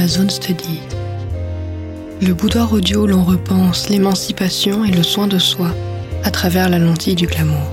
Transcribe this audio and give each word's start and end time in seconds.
Glamazon 0.00 0.30
Study. 0.30 0.80
Le 2.22 2.32
boudoir 2.32 2.72
audio 2.72 3.06
l'on 3.06 3.22
repense 3.22 3.90
l'émancipation 3.90 4.82
et 4.82 4.90
le 4.90 5.02
soin 5.02 5.26
de 5.26 5.38
soi 5.38 5.74
à 6.24 6.30
travers 6.30 6.70
la 6.70 6.78
lentille 6.78 7.16
du 7.16 7.26
glamour. 7.26 7.70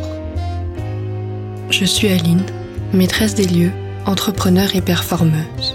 Je 1.70 1.86
suis 1.86 2.09
Aline, 2.09 2.44
maîtresse 2.91 3.34
des 3.34 3.45
lieux, 3.45 3.71
entrepreneur 4.05 4.76
et 4.76 4.82
performeuse. 4.82 5.73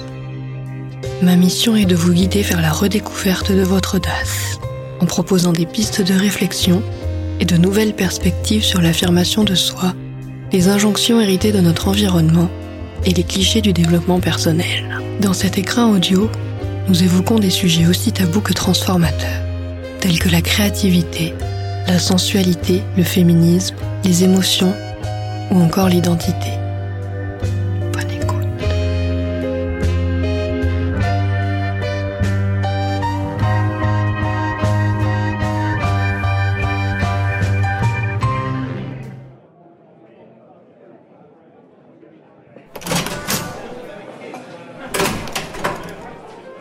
Ma 1.22 1.36
mission 1.36 1.74
est 1.74 1.86
de 1.86 1.96
vous 1.96 2.12
guider 2.12 2.42
vers 2.42 2.60
la 2.60 2.70
redécouverte 2.70 3.50
de 3.50 3.62
votre 3.62 3.96
audace, 3.96 4.58
en 5.00 5.06
proposant 5.06 5.52
des 5.52 5.66
pistes 5.66 6.02
de 6.02 6.12
réflexion 6.12 6.82
et 7.40 7.46
de 7.46 7.56
nouvelles 7.56 7.94
perspectives 7.94 8.64
sur 8.64 8.82
l'affirmation 8.82 9.42
de 9.42 9.54
soi, 9.54 9.94
les 10.52 10.68
injonctions 10.68 11.18
héritées 11.18 11.52
de 11.52 11.60
notre 11.60 11.88
environnement 11.88 12.50
et 13.04 13.12
les 13.12 13.24
clichés 13.24 13.60
du 13.60 13.72
développement 13.72 14.20
personnel. 14.20 15.00
Dans 15.20 15.32
cet 15.32 15.58
écran 15.58 15.90
audio, 15.90 16.30
nous 16.88 17.02
évoquons 17.02 17.38
des 17.38 17.50
sujets 17.50 17.86
aussi 17.86 18.12
tabous 18.12 18.40
que 18.40 18.52
transformateurs, 18.52 19.42
tels 20.00 20.18
que 20.18 20.28
la 20.28 20.42
créativité, 20.42 21.34
la 21.86 21.98
sensualité, 21.98 22.82
le 22.96 23.02
féminisme, 23.02 23.76
les 24.04 24.24
émotions 24.24 24.74
ou 25.50 25.60
encore 25.60 25.88
l'identité. 25.88 26.61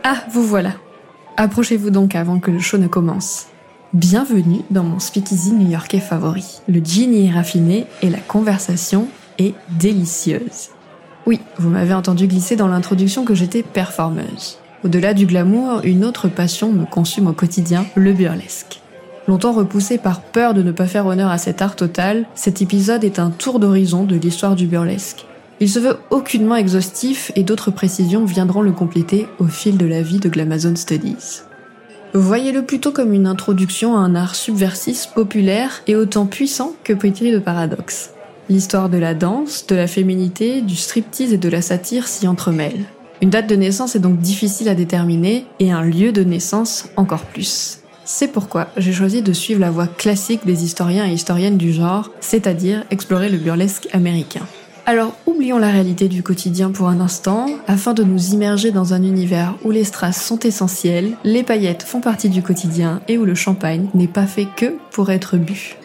Ah, 0.04 0.24
vous 0.32 0.42
voilà. 0.42 0.72
Approchez-vous 1.36 1.90
donc 1.90 2.16
avant 2.16 2.40
que 2.40 2.50
le 2.50 2.58
show 2.58 2.76
ne 2.76 2.88
commence. 2.88 3.46
Bienvenue 3.92 4.62
dans 4.70 4.82
mon 4.82 4.98
speakeasy 4.98 5.52
new-yorkais 5.52 6.00
favori. 6.00 6.60
Le 6.66 6.80
y 6.80 7.26
est 7.26 7.30
raffiné 7.30 7.86
et 8.02 8.10
la 8.10 8.18
conversation 8.18 9.06
est 9.38 9.54
délicieuse. 9.78 10.70
Oui, 11.24 11.40
vous 11.58 11.70
m'avez 11.70 11.94
entendu 11.94 12.26
glisser 12.26 12.56
dans 12.56 12.66
l'introduction 12.66 13.24
que 13.24 13.36
j'étais 13.36 13.62
performeuse. 13.62 14.58
Au-delà 14.84 15.14
du 15.14 15.26
glamour, 15.26 15.82
une 15.84 16.04
autre 16.04 16.26
passion 16.26 16.72
me 16.72 16.84
consume 16.84 17.28
au 17.28 17.32
quotidien, 17.32 17.86
le 17.94 18.12
burlesque. 18.12 18.80
Longtemps 19.28 19.52
repoussé 19.52 19.98
par 19.98 20.20
peur 20.20 20.52
de 20.52 20.64
ne 20.64 20.72
pas 20.72 20.86
faire 20.86 21.06
honneur 21.06 21.30
à 21.30 21.38
cet 21.38 21.62
art 21.62 21.76
total, 21.76 22.26
cet 22.34 22.60
épisode 22.60 23.04
est 23.04 23.20
un 23.20 23.30
tour 23.30 23.60
d'horizon 23.60 24.02
de 24.02 24.16
l'histoire 24.16 24.56
du 24.56 24.66
burlesque. 24.66 25.26
Il 25.62 25.70
se 25.70 25.78
veut 25.78 25.98
aucunement 26.10 26.56
exhaustif 26.56 27.30
et 27.36 27.44
d'autres 27.44 27.70
précisions 27.70 28.24
viendront 28.24 28.62
le 28.62 28.72
compléter 28.72 29.28
au 29.38 29.44
fil 29.44 29.76
de 29.76 29.86
la 29.86 30.02
vie 30.02 30.18
de 30.18 30.28
Glamazon 30.28 30.74
Studies. 30.74 31.42
Voyez-le 32.14 32.64
plutôt 32.64 32.90
comme 32.90 33.12
une 33.12 33.28
introduction 33.28 33.96
à 33.96 34.00
un 34.00 34.16
art 34.16 34.34
subversif 34.34 35.10
populaire 35.14 35.82
et 35.86 35.94
autant 35.94 36.26
puissant 36.26 36.74
que 36.82 36.92
pétri 36.92 37.30
de 37.30 37.38
paradoxes. 37.38 38.10
L'histoire 38.48 38.88
de 38.88 38.98
la 38.98 39.14
danse, 39.14 39.64
de 39.68 39.76
la 39.76 39.86
féminité, 39.86 40.62
du 40.62 40.74
striptease 40.74 41.32
et 41.32 41.38
de 41.38 41.48
la 41.48 41.62
satire 41.62 42.08
s'y 42.08 42.26
entremêlent. 42.26 42.86
Une 43.20 43.30
date 43.30 43.48
de 43.48 43.54
naissance 43.54 43.94
est 43.94 44.00
donc 44.00 44.18
difficile 44.18 44.68
à 44.68 44.74
déterminer 44.74 45.46
et 45.60 45.70
un 45.70 45.84
lieu 45.84 46.10
de 46.10 46.24
naissance 46.24 46.86
encore 46.96 47.22
plus. 47.22 47.78
C'est 48.04 48.32
pourquoi 48.32 48.66
j'ai 48.76 48.92
choisi 48.92 49.22
de 49.22 49.32
suivre 49.32 49.60
la 49.60 49.70
voie 49.70 49.86
classique 49.86 50.44
des 50.44 50.64
historiens 50.64 51.06
et 51.06 51.12
historiennes 51.12 51.56
du 51.56 51.72
genre, 51.72 52.10
c'est-à-dire 52.18 52.82
explorer 52.90 53.28
le 53.28 53.38
burlesque 53.38 53.86
américain. 53.92 54.42
Alors 54.84 55.14
oublions 55.26 55.58
la 55.58 55.70
réalité 55.70 56.08
du 56.08 56.24
quotidien 56.24 56.72
pour 56.72 56.88
un 56.88 56.98
instant, 56.98 57.46
afin 57.68 57.94
de 57.94 58.02
nous 58.02 58.30
immerger 58.30 58.72
dans 58.72 58.94
un 58.94 59.04
univers 59.04 59.54
où 59.64 59.70
les 59.70 59.84
strass 59.84 60.20
sont 60.20 60.40
essentiels, 60.40 61.12
les 61.22 61.44
paillettes 61.44 61.84
font 61.84 62.00
partie 62.00 62.28
du 62.28 62.42
quotidien 62.42 63.00
et 63.06 63.16
où 63.16 63.24
le 63.24 63.36
champagne 63.36 63.86
n'est 63.94 64.08
pas 64.08 64.26
fait 64.26 64.48
que 64.56 64.74
pour 64.90 65.12
être 65.12 65.36
bu. 65.36 65.76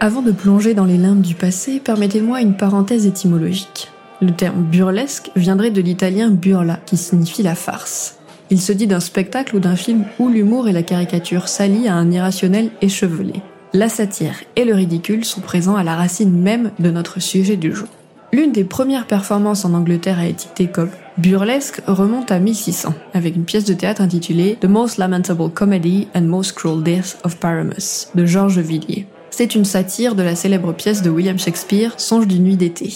Avant 0.00 0.20
de 0.20 0.32
plonger 0.32 0.74
dans 0.74 0.84
les 0.84 0.98
limbes 0.98 1.22
du 1.22 1.34
passé, 1.34 1.80
permettez-moi 1.80 2.42
une 2.42 2.58
parenthèse 2.58 3.06
étymologique. 3.06 3.90
Le 4.20 4.32
terme 4.32 4.64
burlesque 4.64 5.30
viendrait 5.34 5.70
de 5.70 5.80
l'italien 5.80 6.28
burla, 6.28 6.78
qui 6.84 6.98
signifie 6.98 7.42
la 7.42 7.54
farce. 7.54 8.18
Il 8.50 8.60
se 8.60 8.72
dit 8.72 8.86
d'un 8.86 9.00
spectacle 9.00 9.56
ou 9.56 9.60
d'un 9.60 9.76
film 9.76 10.04
où 10.18 10.28
l'humour 10.28 10.68
et 10.68 10.72
la 10.72 10.82
caricature 10.82 11.48
s'allient 11.48 11.88
à 11.88 11.94
un 11.94 12.10
irrationnel 12.10 12.70
échevelé. 12.82 13.34
La 13.72 13.88
satire 13.88 14.36
et 14.56 14.64
le 14.64 14.74
ridicule 14.74 15.24
sont 15.24 15.40
présents 15.40 15.76
à 15.76 15.82
la 15.82 15.96
racine 15.96 16.30
même 16.30 16.70
de 16.78 16.90
notre 16.90 17.20
sujet 17.20 17.56
du 17.56 17.74
jour. 17.74 17.88
L'une 18.32 18.52
des 18.52 18.64
premières 18.64 19.06
performances 19.06 19.64
en 19.64 19.74
Angleterre 19.74 20.18
à 20.18 20.26
étiqueter 20.26 20.66
comme 20.66 20.90
burlesque 21.18 21.80
remonte 21.86 22.32
à 22.32 22.38
1600, 22.38 22.92
avec 23.14 23.36
une 23.36 23.44
pièce 23.44 23.64
de 23.64 23.74
théâtre 23.74 24.00
intitulée 24.00 24.58
The 24.60 24.66
Most 24.66 24.98
Lamentable 24.98 25.50
Comedy 25.50 26.08
and 26.14 26.22
Most 26.22 26.52
Cruel 26.52 26.82
Death 26.82 27.18
of 27.24 27.36
Paramus 27.36 28.08
de 28.14 28.26
Georges 28.26 28.58
Villiers. 28.58 29.06
C'est 29.30 29.54
une 29.54 29.64
satire 29.64 30.14
de 30.14 30.22
la 30.22 30.36
célèbre 30.36 30.72
pièce 30.72 31.02
de 31.02 31.10
William 31.10 31.38
Shakespeare, 31.38 31.94
Songe 31.96 32.26
d'une 32.26 32.44
nuit 32.44 32.56
d'été. 32.56 32.92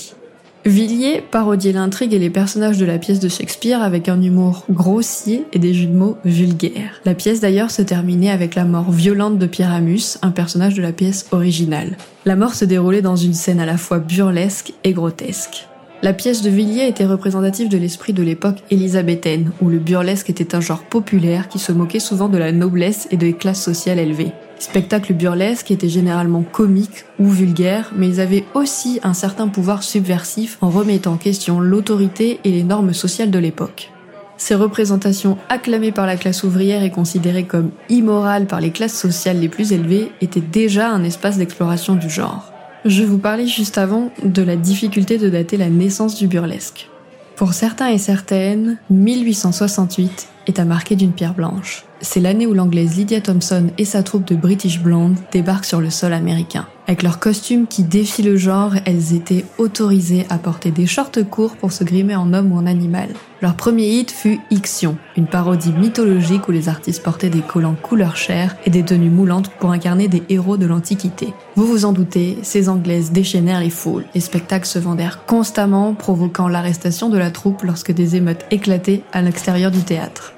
Villiers 0.69 1.23
parodiait 1.23 1.73
l'intrigue 1.73 2.13
et 2.13 2.19
les 2.19 2.29
personnages 2.29 2.77
de 2.77 2.85
la 2.85 2.99
pièce 2.99 3.21
de 3.21 3.29
Shakespeare 3.29 3.83
avec 3.83 4.07
un 4.09 4.21
humour 4.21 4.65
grossier 4.71 5.45
et 5.55 5.59
des 5.59 5.73
jeux 5.73 5.87
de 5.87 5.97
mots 5.97 6.19
vulgaires. 6.27 7.01
La 7.07 7.15
pièce 7.15 7.41
d'ailleurs 7.41 7.71
se 7.71 7.81
terminait 7.81 8.31
avec 8.31 8.55
la 8.55 8.67
mort 8.67 8.91
violente 8.91 9.39
de 9.39 9.47
Pyramus, 9.47 10.19
un 10.21 10.31
personnage 10.31 10.75
de 10.75 10.83
la 10.83 10.93
pièce 10.93 11.27
originale. 11.33 11.97
La 12.27 12.37
mort 12.37 12.55
se 12.55 12.67
déroulait 12.67 13.01
dans 13.01 13.17
une 13.17 13.33
scène 13.33 13.61
à 13.61 13.67
la 13.67 13.79
fois 13.79 13.99
burlesque 13.99 14.75
et 14.85 14.93
grotesque. 14.93 15.67
La 16.03 16.13
pièce 16.13 16.43
de 16.43 16.51
Villiers 16.51 16.87
était 16.87 17.07
représentative 17.07 17.71
de 17.71 17.79
l'esprit 17.79 18.13
de 18.13 18.23
l'époque 18.23 18.63
élisabéthaine, 18.71 19.53
où 19.63 19.71
le 19.71 19.79
burlesque 19.79 20.29
était 20.29 20.55
un 20.55 20.61
genre 20.61 20.85
populaire 20.85 21.49
qui 21.49 21.59
se 21.59 21.73
moquait 21.73 21.99
souvent 21.99 22.29
de 22.29 22.39
la 22.39 22.53
noblesse 22.53 23.09
et 23.11 23.17
des 23.17 23.33
classes 23.33 23.63
sociales 23.63 23.99
élevées. 23.99 24.33
Spectacles 24.59 25.15
burlesques 25.15 25.71
étaient 25.71 25.89
généralement 25.89 26.43
comiques 26.43 27.05
ou 27.19 27.29
vulgaires, 27.29 27.93
mais 27.97 28.09
ils 28.09 28.21
avaient 28.21 28.45
aussi 28.55 28.99
un 29.05 29.15
certain 29.15 29.49
pouvoir 29.49 29.83
subversif 29.83 30.59
en 30.61 30.71
remettant 30.71 31.13
en 31.13 31.17
question 31.17 31.61
l'autorité 31.61 32.41
et 32.45 32.51
les 32.51 32.65
normes 32.65 32.93
sociales 32.93 33.31
de 33.31 33.39
l'époque. 33.39 33.91
Ces 34.37 34.55
représentations 34.55 35.37
acclamées 35.49 35.93
par 35.93 36.07
la 36.07 36.17
classe 36.17 36.45
ouvrière 36.45 36.83
et 36.83 36.91
considérées 36.91 37.45
comme 37.45 37.71
immorales 37.89 38.47
par 38.47 38.61
les 38.61 38.71
classes 38.71 38.99
sociales 38.99 39.41
les 39.41 39.49
plus 39.49 39.73
élevées 39.73 40.13
étaient 40.21 40.41
déjà 40.41 40.91
un 40.91 41.03
espace 41.03 41.39
d'exploration 41.39 41.95
du 41.95 42.09
genre. 42.09 42.53
Je 42.85 43.03
vous 43.03 43.19
parlais 43.19 43.49
juste 43.49 43.79
avant 43.79 44.11
de 44.25 44.43
la 44.43 44.57
difficulté 44.57 45.19
de 45.19 45.29
dater 45.29 45.57
la 45.57 45.69
naissance 45.69 46.15
du 46.15 46.29
burlesque. 46.29 46.89
Pour 47.35 47.53
certains 47.53 47.89
et 47.89 47.99
certaines, 47.99 48.79
1868 48.91 50.29
est 50.47 50.59
à 50.59 50.65
marquer 50.65 50.97
d'une 50.97 51.13
pierre 51.13 51.35
blanche. 51.35 51.88
C'est 52.01 52.21
l'année 52.21 52.47
où 52.47 52.55
l'anglaise 52.55 52.97
Lydia 52.97 53.21
Thompson 53.21 53.71
et 53.77 53.85
sa 53.85 54.03
troupe 54.03 54.25
de 54.25 54.37
British 54.37 54.81
Blonde 54.81 55.17
débarquent 55.33 55.65
sur 55.65 55.81
le 55.81 55.91
sol 55.91 56.13
américain. 56.13 56.67
Avec 56.87 57.03
leurs 57.03 57.19
costumes 57.19 57.67
qui 57.67 57.83
défient 57.83 58.23
le 58.23 58.37
genre, 58.37 58.73
elles 58.87 59.15
étaient 59.15 59.45
autorisées 59.59 60.25
à 60.31 60.39
porter 60.39 60.71
des 60.71 60.87
shorts 60.87 61.11
courts 61.29 61.57
pour 61.57 61.73
se 61.73 61.85
grimer 61.85 62.17
en 62.17 62.33
homme 62.33 62.53
ou 62.53 62.57
en 62.57 62.67
animal. 62.67 63.09
Leur 63.43 63.57
premier 63.57 63.89
hit 63.89 64.11
fut 64.11 64.41
Ixion, 64.51 64.97
une 65.17 65.27
parodie 65.27 65.73
mythologique 65.73 66.49
où 66.49 66.53
les 66.53 66.69
artistes 66.69 67.03
portaient 67.03 67.29
des 67.29 67.43
collants 67.43 67.75
couleur 67.75 68.17
chair 68.17 68.57
et 68.65 68.71
des 68.71 68.85
tenues 68.85 69.11
moulantes 69.11 69.51
pour 69.59 69.73
incarner 69.73 70.09
des 70.09 70.23
héros 70.31 70.57
de 70.57 70.67
l'Antiquité. 70.67 71.35
Vous 71.57 71.67
vous 71.67 71.85
en 71.85 71.93
doutez, 71.93 72.39
ces 72.43 72.69
Anglaises 72.69 73.13
déchaînèrent 73.13 73.61
les 73.61 73.71
foules. 73.71 74.07
Les 74.15 74.21
spectacles 74.21 74.67
se 74.67 74.79
vendèrent 74.79 75.27
constamment, 75.27 75.95
provoquant 75.95 76.49
l'arrestation 76.49 77.11
de 77.11 77.19
la 77.19 77.31
troupe 77.31 77.65
lorsque 77.65 77.93
des 77.93 78.17
émeutes 78.17 78.47
éclataient 78.51 79.03
à 79.13 79.21
l'extérieur 79.21 79.71
du 79.71 79.81
théâtre. 79.81 80.33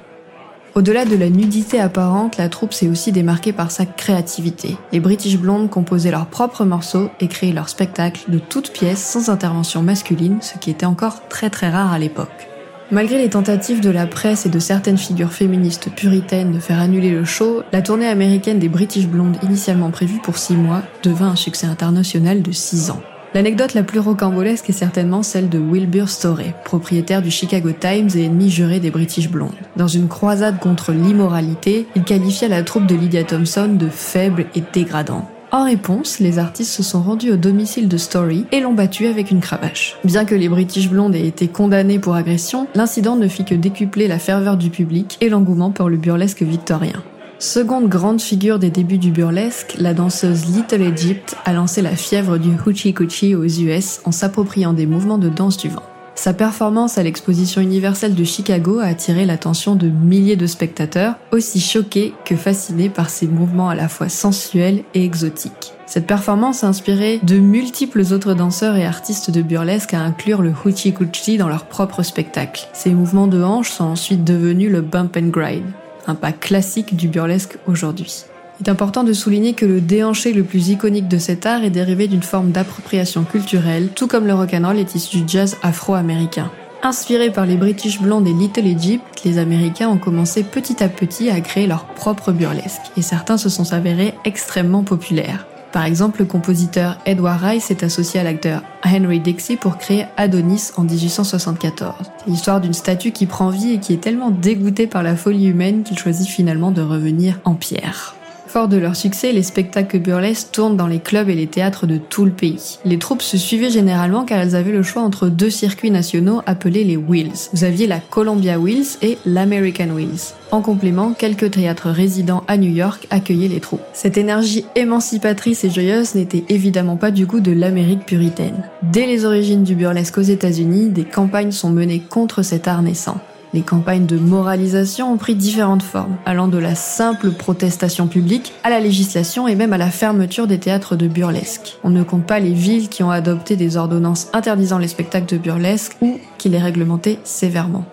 Au-delà 0.77 1.05
de 1.05 1.17
la 1.17 1.31
nudité 1.31 1.81
apparente, 1.81 2.37
la 2.37 2.49
troupe 2.49 2.73
s'est 2.73 2.89
aussi 2.89 3.11
démarquée 3.11 3.53
par 3.53 3.73
sa 3.73 3.87
créativité. 3.87 4.77
Les 4.93 5.01
British 5.01 5.37
Blondes 5.37 5.69
composaient 5.69 6.13
leurs 6.13 6.27
propres 6.27 6.65
morceaux 6.65 7.11
et 7.19 7.27
créaient 7.27 7.53
leurs 7.53 7.69
spectacles 7.69 8.31
de 8.31 8.39
toutes 8.39 8.73
pièces 8.73 9.05
sans 9.05 9.31
intervention 9.31 9.83
masculine, 9.83 10.39
ce 10.41 10.59
qui 10.59 10.71
était 10.71 10.87
encore 10.87 11.27
très 11.29 11.51
très 11.51 11.71
rare 11.71 11.93
à 11.93 11.99
l'époque. 11.99 12.49
Malgré 12.93 13.19
les 13.19 13.31
tentatives 13.31 13.81
de 13.81 13.91
la 13.91 14.07
presse 14.07 14.47
et 14.47 14.49
de 14.49 14.59
certaines 14.61 14.99
figures 14.99 15.33
féministes 15.33 15.91
puritaines 15.91 16.53
de 16.53 16.61
faire 16.61 16.79
annuler 16.79 17.11
le 17.11 17.25
show, 17.25 17.63
la 17.73 17.83
tournée 17.83 18.09
américaine 18.09 18.61
des 18.61 18.69
British 18.69 19.07
Blondes 19.07 19.39
initialement 19.43 19.91
prévue 19.91 20.21
pour 20.21 20.39
six 20.39 20.55
mois 20.55 20.83
devint 21.03 21.31
un 21.31 21.37
succès 21.37 21.67
international 21.67 22.43
de 22.43 22.53
six 22.53 22.91
ans. 22.91 23.03
L'anecdote 23.33 23.75
la 23.75 23.85
plus 23.85 24.01
rocambolesque 24.01 24.71
est 24.71 24.73
certainement 24.73 25.23
celle 25.23 25.49
de 25.49 25.59
Wilbur 25.59 26.09
Storey, 26.09 26.53
propriétaire 26.65 27.23
du 27.23 27.31
Chicago 27.31 27.71
Times 27.71 28.11
et 28.17 28.25
ennemi 28.25 28.51
juré 28.51 28.81
des 28.81 28.91
British 28.91 29.31
Blondes. 29.31 29.55
Dans 29.77 29.87
une 29.87 30.09
croisade 30.09 30.59
contre 30.59 30.91
l'immoralité, 30.91 31.87
il 31.95 32.03
qualifia 32.03 32.49
la 32.49 32.65
troupe 32.65 32.87
de 32.87 32.97
Lydia 32.97 33.23
Thompson 33.23 33.69
de 33.79 33.89
faible 33.89 34.47
et 34.57 34.65
dégradant. 34.73 35.29
En 35.53 35.65
réponse, 35.65 36.19
les 36.19 36.41
artistes 36.41 36.73
se 36.73 36.83
sont 36.83 37.03
rendus 37.03 37.31
au 37.31 37.37
domicile 37.37 37.89
de 37.89 37.97
Story 37.97 38.47
et 38.51 38.61
l'ont 38.61 38.73
battu 38.73 39.07
avec 39.07 39.31
une 39.31 39.41
cravache. 39.41 39.97
Bien 40.05 40.25
que 40.25 40.35
les 40.35 40.49
British 40.49 40.89
Blondes 40.89 41.15
aient 41.15 41.27
été 41.27 41.47
condamnés 41.47 41.99
pour 42.01 42.15
agression, 42.15 42.67
l'incident 42.75 43.15
ne 43.15 43.29
fit 43.29 43.45
que 43.45 43.55
décupler 43.55 44.09
la 44.09 44.19
ferveur 44.19 44.57
du 44.57 44.71
public 44.71 45.19
et 45.21 45.29
l'engouement 45.29 45.71
pour 45.71 45.89
le 45.89 45.97
burlesque 45.97 46.43
victorien. 46.43 47.03
Seconde 47.41 47.89
grande 47.89 48.21
figure 48.21 48.59
des 48.59 48.69
débuts 48.69 48.99
du 48.99 49.13
burlesque, 49.13 49.77
la 49.79 49.95
danseuse 49.95 50.45
Little 50.45 50.83
Egypt 50.83 51.37
a 51.47 51.55
lancé 51.55 51.81
la 51.81 51.97
fièvre 51.97 52.37
du 52.37 52.51
hoochie 52.51 52.93
coochie 52.93 53.35
aux 53.35 53.47
US 53.47 54.03
en 54.05 54.13
s'appropriant 54.13 54.75
des 54.75 54.85
mouvements 54.85 55.17
de 55.17 55.31
danse 55.31 55.57
du 55.57 55.71
vent. 55.71 55.83
Sa 56.15 56.35
performance 56.35 56.99
à 56.99 57.03
l'exposition 57.03 57.63
universelle 57.63 58.15
de 58.15 58.25
Chicago 58.25 58.81
a 58.81 58.85
attiré 58.85 59.25
l'attention 59.25 59.75
de 59.75 59.89
milliers 59.89 60.37
de 60.37 60.47
spectateurs, 60.47 61.15
aussi 61.33 61.61
choqués 61.61 62.13
que 62.27 62.37
fascinés 62.37 62.91
par 62.91 63.09
ses 63.09 63.27
mouvements 63.27 63.71
à 63.71 63.75
la 63.75 63.89
fois 63.89 64.11
sensuels 64.11 64.85
et 64.93 65.03
exotiques. 65.03 65.73
Cette 65.87 66.07
performance 66.07 66.63
a 66.63 66.69
inspiré 66.69 67.21
de 67.23 67.39
multiples 67.39 68.03
autres 68.13 68.35
danseurs 68.35 68.77
et 68.77 68.85
artistes 68.85 69.31
de 69.31 69.41
burlesque 69.41 69.95
à 69.95 70.01
inclure 70.01 70.43
le 70.43 70.53
hoochie 70.53 70.93
coochie 70.93 71.39
dans 71.39 71.49
leur 71.49 71.65
propre 71.65 72.03
spectacle. 72.03 72.69
Ces 72.75 72.91
mouvements 72.91 73.29
de 73.29 73.43
hanches 73.43 73.71
sont 73.71 73.85
ensuite 73.85 74.25
devenus 74.25 74.71
le 74.71 74.83
bump 74.83 75.17
and 75.17 75.29
grind, 75.29 75.65
un 76.07 76.15
pas 76.15 76.33
classique 76.33 76.97
du 76.97 77.09
burlesque 77.09 77.59
aujourd'hui. 77.67 78.25
Il 78.61 78.67
est 78.67 78.71
important 78.71 79.05
de 79.05 79.13
souligner 79.15 79.55
que 79.55 79.65
le 79.65 79.81
déhanché 79.81 80.33
le 80.33 80.45
plus 80.45 80.69
iconique 80.69 81.09
de 81.09 81.19
cet 81.19 81.47
art 81.47 81.65
est 81.65 81.71
dérivé 81.71 82.09
d'une 82.09 82.23
forme 82.23 82.51
d'appropriation 82.51 83.25
culturelle, 83.25 83.89
tout 83.95 84.07
comme 84.07 84.27
le 84.27 84.35
rock'n'roll 84.35 84.79
est 84.79 84.95
issu 84.95 85.23
du 85.23 85.25
jazz 85.27 85.57
afro-américain. 85.63 86.51
Inspirés 86.83 87.31
par 87.31 87.47
les 87.47 87.57
British 87.57 88.01
Blondes 88.01 88.27
et 88.27 88.33
Little 88.33 88.67
Egypt, 88.67 89.03
les 89.25 89.39
Américains 89.39 89.89
ont 89.89 89.99
commencé 89.99 90.43
petit 90.43 90.83
à 90.83 90.89
petit 90.89 91.31
à 91.31 91.41
créer 91.41 91.67
leur 91.67 91.85
propre 91.85 92.33
burlesque, 92.33 92.81
et 92.97 93.03
certains 93.03 93.39
se 93.39 93.49
sont 93.49 93.73
avérés 93.73 94.15
extrêmement 94.25 94.83
populaires. 94.83 95.47
Par 95.73 95.85
exemple, 95.85 96.21
le 96.21 96.25
compositeur 96.27 96.99
Edward 97.07 97.41
Rice 97.43 97.71
est 97.71 97.85
associé 97.85 98.19
à 98.19 98.25
l'acteur 98.25 98.63
Henry 98.85 99.21
Dixie 99.21 99.57
pour 99.57 99.79
créer 99.79 100.07
Adonis 100.17 100.73
en 100.77 100.83
1874. 100.83 101.95
C'est 102.19 102.31
l'histoire 102.31 102.61
d'une 102.61 102.75
statue 102.75 103.13
qui 103.13 103.27
prend 103.27 103.51
vie 103.51 103.75
et 103.75 103.79
qui 103.79 103.93
est 103.93 104.01
tellement 104.01 104.31
dégoûtée 104.31 104.89
par 104.89 105.05
la 105.05 105.15
folie 105.15 105.47
humaine 105.47 105.85
qu'il 105.85 105.99
choisit 105.99 106.29
finalement 106.29 106.73
de 106.73 106.83
revenir 106.83 107.39
en 107.45 107.55
pierre. 107.55 108.17
Fort 108.53 108.67
de 108.67 108.79
leur 108.79 108.97
succès, 108.97 109.31
les 109.31 109.45
spectacles 109.45 110.01
burlesques 110.01 110.49
tournent 110.51 110.77
dans 110.77 110.89
les 110.89 110.99
clubs 110.99 111.29
et 111.29 111.37
les 111.37 111.47
théâtres 111.47 111.87
de 111.87 111.99
tout 111.99 112.25
le 112.25 112.33
pays. 112.33 112.81
Les 112.85 112.99
troupes 112.99 113.23
se 113.23 113.39
suivaient 113.39 113.71
généralement 113.71 114.25
car 114.25 114.41
elles 114.41 114.57
avaient 114.57 114.73
le 114.73 114.83
choix 114.83 115.03
entre 115.03 115.29
deux 115.29 115.51
circuits 115.51 115.93
nationaux 115.93 116.43
appelés 116.47 116.83
les 116.83 116.97
Wheels. 116.97 117.49
Vous 117.53 117.63
aviez 117.63 117.87
la 117.87 118.01
Columbia 118.01 118.59
Wheels 118.59 118.99
et 119.03 119.19
l'American 119.25 119.91
Wheels. 119.95 120.35
En 120.51 120.63
complément, 120.63 121.13
quelques 121.13 121.53
théâtres 121.53 121.91
résidents 121.91 122.43
à 122.49 122.57
New 122.57 122.73
York 122.73 123.07
accueillaient 123.11 123.47
les 123.47 123.61
troupes. 123.61 123.83
Cette 123.93 124.19
énergie 124.19 124.65
émancipatrice 124.75 125.63
et 125.63 125.71
joyeuse 125.71 126.17
n'était 126.17 126.43
évidemment 126.49 126.97
pas 126.97 127.13
du 127.13 127.27
goût 127.27 127.39
de 127.39 127.53
l'Amérique 127.53 128.05
puritaine. 128.05 128.65
Dès 128.83 129.07
les 129.07 129.25
origines 129.25 129.63
du 129.63 129.77
burlesque 129.77 130.19
aux 130.19 130.23
États-Unis, 130.23 130.89
des 130.89 131.05
campagnes 131.05 131.53
sont 131.53 131.71
menées 131.71 132.01
contre 132.01 132.43
cet 132.43 132.67
art 132.67 132.83
naissant. 132.83 133.21
Les 133.53 133.63
campagnes 133.63 134.07
de 134.07 134.17
moralisation 134.17 135.13
ont 135.13 135.17
pris 135.17 135.35
différentes 135.35 135.83
formes, 135.83 136.17
allant 136.25 136.47
de 136.47 136.59
la 136.59 136.77
simple 136.77 137.33
protestation 137.33 138.07
publique 138.07 138.53
à 138.63 138.71
la 138.71 138.79
législation 138.79 139.49
et 139.49 139.57
même 139.57 139.73
à 139.73 139.79
la 139.79 139.91
fermeture 139.91 140.47
des 140.47 140.59
théâtres 140.59 140.95
de 140.95 141.09
burlesque. 141.09 141.79
On 141.83 141.91
ne 141.91 142.05
compte 142.05 142.27
pas 142.27 142.39
les 142.39 142.53
villes 142.53 142.89
qui 142.89 143.03
ont 143.03 143.11
adopté 143.11 143.57
des 143.57 143.77
ordonnances 143.77 144.29
interdisant 144.33 144.79
les 144.79 144.87
spectacles 144.87 145.35
de 145.35 145.39
burlesque 145.39 145.97
ou 146.01 146.19
qui 146.39 146.49
les 146.49 146.61
réglementaient 146.61 147.19
sévèrement. 147.25 147.85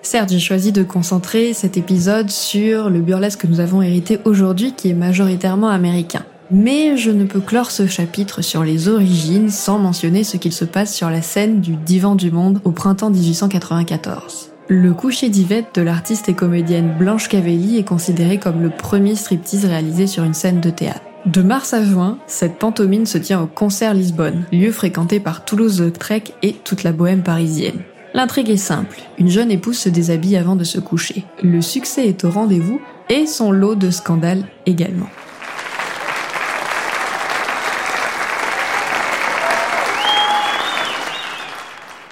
Certes, 0.00 0.30
j'ai 0.30 0.40
choisi 0.40 0.72
de 0.72 0.82
concentrer 0.82 1.52
cet 1.52 1.76
épisode 1.76 2.30
sur 2.30 2.88
le 2.88 3.00
burlesque 3.00 3.42
que 3.42 3.46
nous 3.46 3.60
avons 3.60 3.82
hérité 3.82 4.18
aujourd'hui 4.24 4.72
qui 4.72 4.88
est 4.88 4.94
majoritairement 4.94 5.68
américain. 5.68 6.24
Mais 6.50 6.96
je 6.96 7.10
ne 7.10 7.24
peux 7.24 7.40
clore 7.40 7.70
ce 7.70 7.86
chapitre 7.86 8.42
sur 8.42 8.64
les 8.64 8.88
origines 8.88 9.50
sans 9.50 9.78
mentionner 9.78 10.24
ce 10.24 10.38
qu'il 10.38 10.52
se 10.52 10.64
passe 10.64 10.94
sur 10.94 11.10
la 11.10 11.22
scène 11.22 11.60
du 11.60 11.76
Divan 11.76 12.14
du 12.14 12.30
Monde 12.30 12.60
au 12.64 12.72
printemps 12.72 13.10
1894. 13.10 14.51
Le 14.68 14.94
coucher 14.94 15.28
d'Yvette 15.28 15.74
de 15.74 15.82
l'artiste 15.82 16.28
et 16.28 16.34
comédienne 16.34 16.94
Blanche 16.96 17.28
Cavelli 17.28 17.78
est 17.78 17.84
considéré 17.84 18.38
comme 18.38 18.62
le 18.62 18.70
premier 18.70 19.16
striptease 19.16 19.64
réalisé 19.64 20.06
sur 20.06 20.22
une 20.22 20.34
scène 20.34 20.60
de 20.60 20.70
théâtre. 20.70 21.02
De 21.26 21.42
mars 21.42 21.74
à 21.74 21.84
juin, 21.84 22.18
cette 22.28 22.58
pantomime 22.58 23.04
se 23.04 23.18
tient 23.18 23.40
au 23.40 23.48
Concert 23.48 23.92
Lisbonne, 23.92 24.44
lieu 24.52 24.70
fréquenté 24.70 25.18
par 25.18 25.44
Toulouse-Lautrec 25.44 26.34
et 26.42 26.52
toute 26.52 26.84
la 26.84 26.92
bohème 26.92 27.24
parisienne. 27.24 27.80
L'intrigue 28.14 28.50
est 28.50 28.56
simple, 28.56 29.00
une 29.18 29.28
jeune 29.28 29.50
épouse 29.50 29.78
se 29.78 29.88
déshabille 29.88 30.36
avant 30.36 30.54
de 30.54 30.64
se 30.64 30.78
coucher. 30.78 31.24
Le 31.42 31.60
succès 31.60 32.06
est 32.06 32.24
au 32.24 32.30
rendez-vous 32.30 32.80
et 33.08 33.26
son 33.26 33.50
lot 33.50 33.74
de 33.74 33.90
scandales 33.90 34.44
également. 34.66 35.08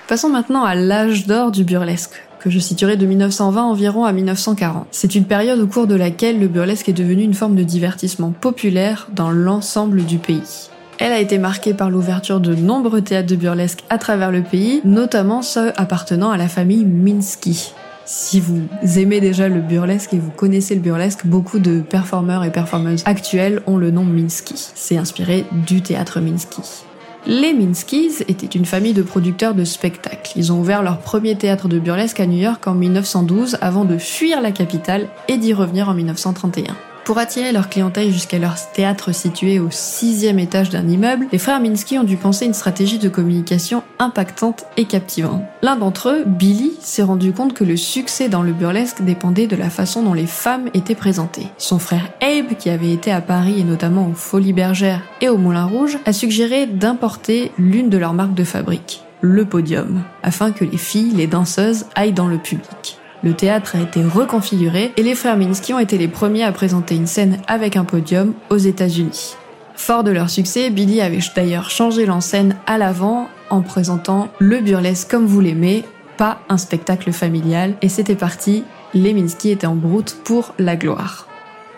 Passons 0.09 0.31
maintenant 0.31 0.65
à 0.65 0.75
l'âge 0.75 1.29
d'or 1.29 1.53
du 1.53 1.63
burlesque, 1.63 2.21
que 2.41 2.51
je 2.51 2.59
situerai 2.59 2.97
de 2.97 3.07
1920 3.07 3.63
environ 3.63 4.05
à 4.05 4.13
1940. 4.13 4.87
C'est 4.91 5.15
une 5.15 5.25
période 5.25 5.61
au 5.61 5.67
cours 5.67 5.87
de 5.87 5.95
laquelle 5.95 6.41
le 6.41 6.49
burlesque 6.49 6.89
est 6.89 6.95
devenu 6.95 7.23
une 7.23 7.35
forme 7.35 7.55
de 7.55 7.63
divertissement 7.63 8.33
populaire 8.33 9.09
dans 9.15 9.31
l'ensemble 9.31 10.05
du 10.05 10.19
pays. 10.19 10.71
Elle 10.99 11.13
a 11.13 11.21
été 11.21 11.39
marquée 11.39 11.73
par 11.73 11.89
l'ouverture 11.89 12.41
de 12.41 12.55
nombreux 12.55 13.01
théâtres 13.01 13.29
de 13.29 13.37
burlesque 13.37 13.85
à 13.89 13.99
travers 13.99 14.31
le 14.31 14.43
pays, 14.43 14.81
notamment 14.85 15.41
ceux 15.43 15.73
appartenant 15.77 16.31
à 16.31 16.37
la 16.37 16.49
famille 16.49 16.85
Minsky. 16.85 17.73
Si 18.05 18.41
vous 18.41 18.67
aimez 18.99 19.21
déjà 19.21 19.49
le 19.49 19.61
burlesque 19.61 20.13
et 20.15 20.19
vous 20.19 20.33
connaissez 20.33 20.75
le 20.75 20.81
burlesque, 20.81 21.27
beaucoup 21.27 21.59
de 21.59 21.81
performeurs 21.81 22.45
et 22.45 22.51
performeuses 22.51 23.03
actuels 23.07 23.63
ont 23.67 23.77
le 23.77 23.91
nom 23.91 24.05
Minsky. 24.05 24.57
C'est 24.75 24.97
inspiré 24.97 25.45
du 25.67 25.81
théâtre 25.81 26.21
Minsky. 26.21 26.90
Les 27.27 27.53
Minskys 27.53 28.25
étaient 28.29 28.47
une 28.47 28.65
famille 28.65 28.95
de 28.95 29.03
producteurs 29.03 29.55
de 29.55 29.65
spectacles. 29.65 30.33
Ils 30.37 30.53
ont 30.53 30.61
ouvert 30.61 30.83
leur 30.83 30.99
premier 31.01 31.37
théâtre 31.37 31.69
de 31.69 31.79
burlesque 31.79 32.21
à 32.21 32.27
New 32.27 32.39
York 32.39 32.67
en 32.67 32.75
1912 32.75 33.59
avant 33.61 33.85
de 33.85 33.99
fuir 33.99 34.41
la 34.41 34.53
capitale 34.53 35.09
et 35.29 35.37
d'y 35.37 35.53
revenir 35.53 35.89
en 35.89 35.95
1931. 35.95 36.77
Pour 37.11 37.19
attirer 37.19 37.51
leur 37.51 37.69
clientèle 37.69 38.13
jusqu'à 38.13 38.39
leur 38.39 38.55
théâtre 38.71 39.13
situé 39.13 39.59
au 39.59 39.67
sixième 39.73 40.39
étage 40.39 40.71
d'un 40.71 40.87
immeuble, 40.87 41.27
les 41.33 41.39
frères 41.39 41.59
Minsky 41.59 41.99
ont 41.99 42.05
dû 42.05 42.17
penser 42.17 42.47
une 42.47 42.55
stratégie 42.55 43.01
de 43.01 43.09
communication 43.09 43.83
impactante 43.99 44.65
et 44.77 44.85
captivante. 44.85 45.43
L'un 45.61 45.75
d'entre 45.75 46.11
eux, 46.11 46.23
Billy, 46.25 46.71
s'est 46.81 47.03
rendu 47.03 47.33
compte 47.33 47.53
que 47.53 47.65
le 47.65 47.77
succès 47.77 48.29
dans 48.29 48.45
le 48.45 48.53
burlesque 48.53 49.03
dépendait 49.03 49.49
de 49.49 49.57
la 49.57 49.71
façon 49.71 50.05
dont 50.05 50.15
les 50.15 50.29
femmes 50.29 50.71
étaient 50.73 50.95
présentées. 50.95 51.49
Son 51.59 51.81
frère 51.81 52.13
Abe, 52.21 52.57
qui 52.57 52.71
avait 52.71 52.93
été 52.93 53.11
à 53.11 53.21
Paris 53.21 53.59
et 53.59 53.65
notamment 53.65 54.07
aux 54.07 54.15
Folies 54.15 54.53
Bergères 54.53 55.03
et 55.21 55.29
au 55.29 55.37
Moulin 55.37 55.65
Rouge, 55.65 55.99
a 56.07 56.13
suggéré 56.13 56.67
d'importer 56.67 57.51
l'une 57.59 57.91
de 57.91 57.99
leurs 57.99 58.15
marques 58.15 58.35
de 58.35 58.45
fabrique, 58.45 59.03
le 59.21 59.45
podium, 59.45 60.05
afin 60.23 60.53
que 60.53 60.65
les 60.65 60.79
filles, 60.79 61.15
les 61.17 61.27
danseuses, 61.27 61.87
aillent 61.97 62.13
dans 62.13 62.29
le 62.29 62.39
public. 62.39 63.00
Le 63.23 63.35
théâtre 63.35 63.77
a 63.77 63.81
été 63.81 64.03
reconfiguré 64.03 64.93
et 64.97 65.03
les 65.03 65.15
frères 65.15 65.37
Minsky 65.37 65.75
ont 65.75 65.79
été 65.79 65.99
les 65.99 66.09
premiers 66.09 66.45
à 66.45 66.53
présenter 66.53 66.95
une 66.95 67.07
scène 67.07 67.39
avec 67.47 67.77
un 67.77 67.85
podium 67.85 68.33
aux 68.49 68.57
États-Unis. 68.57 69.37
Fort 69.75 70.05
de 70.05 70.11
leur 70.11 70.31
succès, 70.31 70.71
Billy 70.71 71.01
avait 71.01 71.21
d'ailleurs 71.35 71.71
changé 71.71 72.07
l'enseigne 72.07 72.55
à 72.67 72.79
l'avant 72.79 73.29
en 73.51 73.63
présentant 73.63 74.29
le 74.39 74.61
burlesque 74.61 75.11
comme 75.11 75.27
vous 75.27 75.41
l'aimez, 75.41 75.85
pas 76.17 76.41
un 76.49 76.59
spectacle 76.59 77.13
familial, 77.13 77.75
et 77.83 77.89
c'était 77.89 78.15
parti, 78.15 78.65
les 78.95 79.15
Minsky 79.15 79.51
étaient 79.51 79.67
en 79.67 79.79
route 79.83 80.17
pour 80.25 80.55
la 80.59 80.77
gloire. 80.77 81.27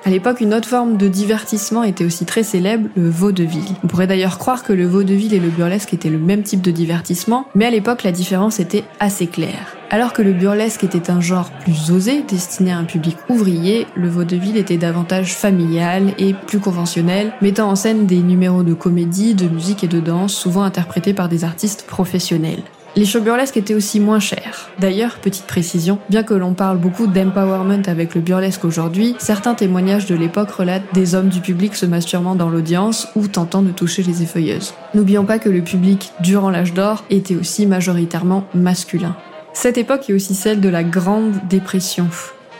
À 0.05 0.11
l'époque, 0.11 0.41
une 0.41 0.53
autre 0.53 0.69
forme 0.69 0.97
de 0.97 1.07
divertissement 1.07 1.85
était 1.85 2.05
aussi 2.05 2.25
très 2.25 2.43
célèbre, 2.43 2.89
le 2.97 3.09
vaudeville. 3.09 3.77
On 3.85 3.87
pourrait 3.87 4.09
d'ailleurs 4.09 4.39
croire 4.39 4.65
que 4.65 4.73
le 4.73 4.87
vaudeville 4.87 5.33
et 5.33 5.39
le 5.39 5.49
burlesque 5.49 5.95
étaient 5.95 6.09
le 6.09 6.19
même 6.19 6.43
type 6.43 6.61
de 6.61 6.73
divertissement, 6.73 7.47
mais 7.55 7.67
à 7.67 7.71
l'époque, 7.71 8.03
la 8.03 8.11
différence 8.11 8.59
était 8.59 8.85
assez 8.99 9.29
claire. 9.29 9.72
Alors 9.95 10.15
que 10.15 10.23
le 10.23 10.33
burlesque 10.33 10.85
était 10.85 11.11
un 11.11 11.21
genre 11.21 11.51
plus 11.51 11.91
osé, 11.91 12.23
destiné 12.23 12.73
à 12.73 12.79
un 12.79 12.85
public 12.85 13.19
ouvrier, 13.29 13.87
le 13.95 14.09
vaudeville 14.09 14.57
était 14.57 14.79
davantage 14.79 15.35
familial 15.35 16.15
et 16.17 16.33
plus 16.33 16.61
conventionnel, 16.61 17.35
mettant 17.43 17.69
en 17.69 17.77
scène 17.77 18.07
des 18.07 18.21
numéros 18.21 18.63
de 18.63 18.73
comédie, 18.73 19.35
de 19.35 19.47
musique 19.47 19.85
et 19.85 19.89
de 19.89 20.01
danse, 20.01 20.33
souvent 20.33 20.63
interprétés 20.63 21.13
par 21.13 21.29
des 21.29 21.45
artistes 21.45 21.85
professionnels. 21.87 22.63
Les 22.97 23.05
shows 23.05 23.21
burlesques 23.21 23.59
étaient 23.59 23.75
aussi 23.75 24.01
moins 24.01 24.19
chers. 24.19 24.71
D'ailleurs, 24.79 25.17
petite 25.17 25.47
précision, 25.47 25.99
bien 26.09 26.23
que 26.23 26.33
l'on 26.33 26.55
parle 26.55 26.79
beaucoup 26.79 27.07
d'empowerment 27.07 27.83
avec 27.87 28.15
le 28.15 28.23
burlesque 28.23 28.65
aujourd'hui, 28.65 29.15
certains 29.19 29.55
témoignages 29.55 30.07
de 30.07 30.15
l'époque 30.15 30.53
relatent 30.53 30.95
des 30.95 31.15
hommes 31.15 31.29
du 31.29 31.41
public 31.41 31.75
se 31.75 31.85
masturbant 31.85 32.35
dans 32.35 32.49
l'audience 32.49 33.09
ou 33.15 33.29
tentant 33.29 33.61
de 33.61 33.73
toucher 33.73 34.03
les 34.03 34.23
effeuilleuses. 34.23 34.73
N'oublions 34.95 35.27
pas 35.27 35.39
que 35.39 35.51
le 35.51 35.61
public, 35.61 36.13
durant 36.21 36.49
l'âge 36.49 36.73
d'or, 36.73 37.05
était 37.11 37.37
aussi 37.37 37.67
majoritairement 37.67 38.45
masculin. 38.55 39.15
Cette 39.55 39.77
époque 39.77 40.09
est 40.09 40.15
aussi 40.15 40.35
celle 40.35 40.61
de 40.61 40.69
la 40.69 40.83
Grande 40.83 41.35
Dépression. 41.49 42.09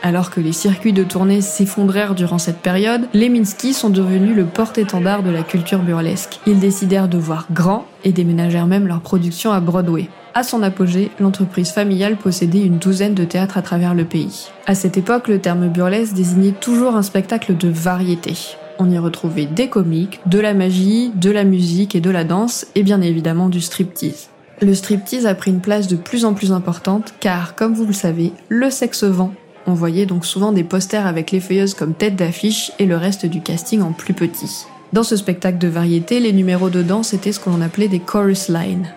Alors 0.03 0.29
que 0.29 0.39
les 0.39 0.51
circuits 0.51 0.93
de 0.93 1.03
tournée 1.03 1.41
s'effondrèrent 1.41 2.13
durant 2.13 2.37
cette 2.37 2.59
période, 2.59 3.07
les 3.13 3.29
Minsky 3.29 3.73
sont 3.73 3.89
devenus 3.89 4.35
le 4.35 4.45
porte-étendard 4.45 5.23
de 5.23 5.31
la 5.31 5.43
culture 5.43 5.79
burlesque. 5.79 6.39
Ils 6.45 6.59
décidèrent 6.59 7.07
de 7.07 7.17
voir 7.17 7.47
grand 7.51 7.87
et 8.03 8.11
déménagèrent 8.11 8.67
même 8.67 8.87
leur 8.87 9.01
production 9.01 9.51
à 9.51 9.59
Broadway. 9.59 10.07
À 10.35 10.43
son 10.43 10.61
apogée, 10.61 11.09
l'entreprise 11.19 11.71
familiale 11.71 12.17
possédait 12.17 12.65
une 12.65 12.77
douzaine 12.77 13.15
de 13.15 13.23
théâtres 13.23 13.57
à 13.57 13.61
travers 13.61 13.95
le 13.95 14.05
pays. 14.05 14.49
À 14.67 14.75
cette 14.75 14.97
époque, 14.97 15.27
le 15.27 15.39
terme 15.39 15.69
burlesque 15.69 16.13
désignait 16.13 16.51
toujours 16.51 16.95
un 16.95 17.03
spectacle 17.03 17.57
de 17.57 17.69
variété. 17.69 18.33
On 18.79 18.89
y 18.89 18.97
retrouvait 18.97 19.45
des 19.45 19.67
comiques, 19.67 20.19
de 20.25 20.39
la 20.39 20.53
magie, 20.53 21.11
de 21.15 21.31
la 21.31 21.43
musique 21.43 21.95
et 21.95 22.01
de 22.01 22.09
la 22.09 22.23
danse, 22.23 22.65
et 22.75 22.83
bien 22.83 23.01
évidemment 23.01 23.49
du 23.49 23.61
striptease. 23.61 24.29
Le 24.63 24.73
striptease 24.73 25.25
a 25.25 25.35
pris 25.35 25.51
une 25.51 25.59
place 25.59 25.89
de 25.89 25.97
plus 25.97 26.23
en 26.23 26.33
plus 26.33 26.53
importante 26.53 27.13
car, 27.19 27.53
comme 27.53 27.73
vous 27.73 27.85
le 27.85 27.91
savez, 27.91 28.31
le 28.47 28.69
sexe 28.69 29.03
vend 29.03 29.33
On 29.67 29.73
voyait 29.73 30.05
donc 30.05 30.25
souvent 30.25 30.53
des 30.53 30.63
posters 30.63 31.05
avec 31.05 31.31
les 31.31 31.41
feuilleuses 31.41 31.73
comme 31.73 31.93
tête 31.93 32.15
d'affiche 32.15 32.71
et 32.79 32.85
le 32.85 32.95
reste 32.95 33.25
du 33.25 33.41
casting 33.41 33.81
en 33.81 33.91
plus 33.91 34.13
petit. 34.13 34.65
Dans 34.93 35.03
ce 35.03 35.17
spectacle 35.17 35.57
de 35.57 35.67
variété, 35.67 36.21
les 36.21 36.31
numéros 36.31 36.69
de 36.69 36.81
danse 36.81 37.13
étaient 37.13 37.33
ce 37.33 37.41
qu'on 37.41 37.59
appelait 37.59 37.89
des 37.89 37.99
chorus 37.99 38.47
lines, 38.47 38.87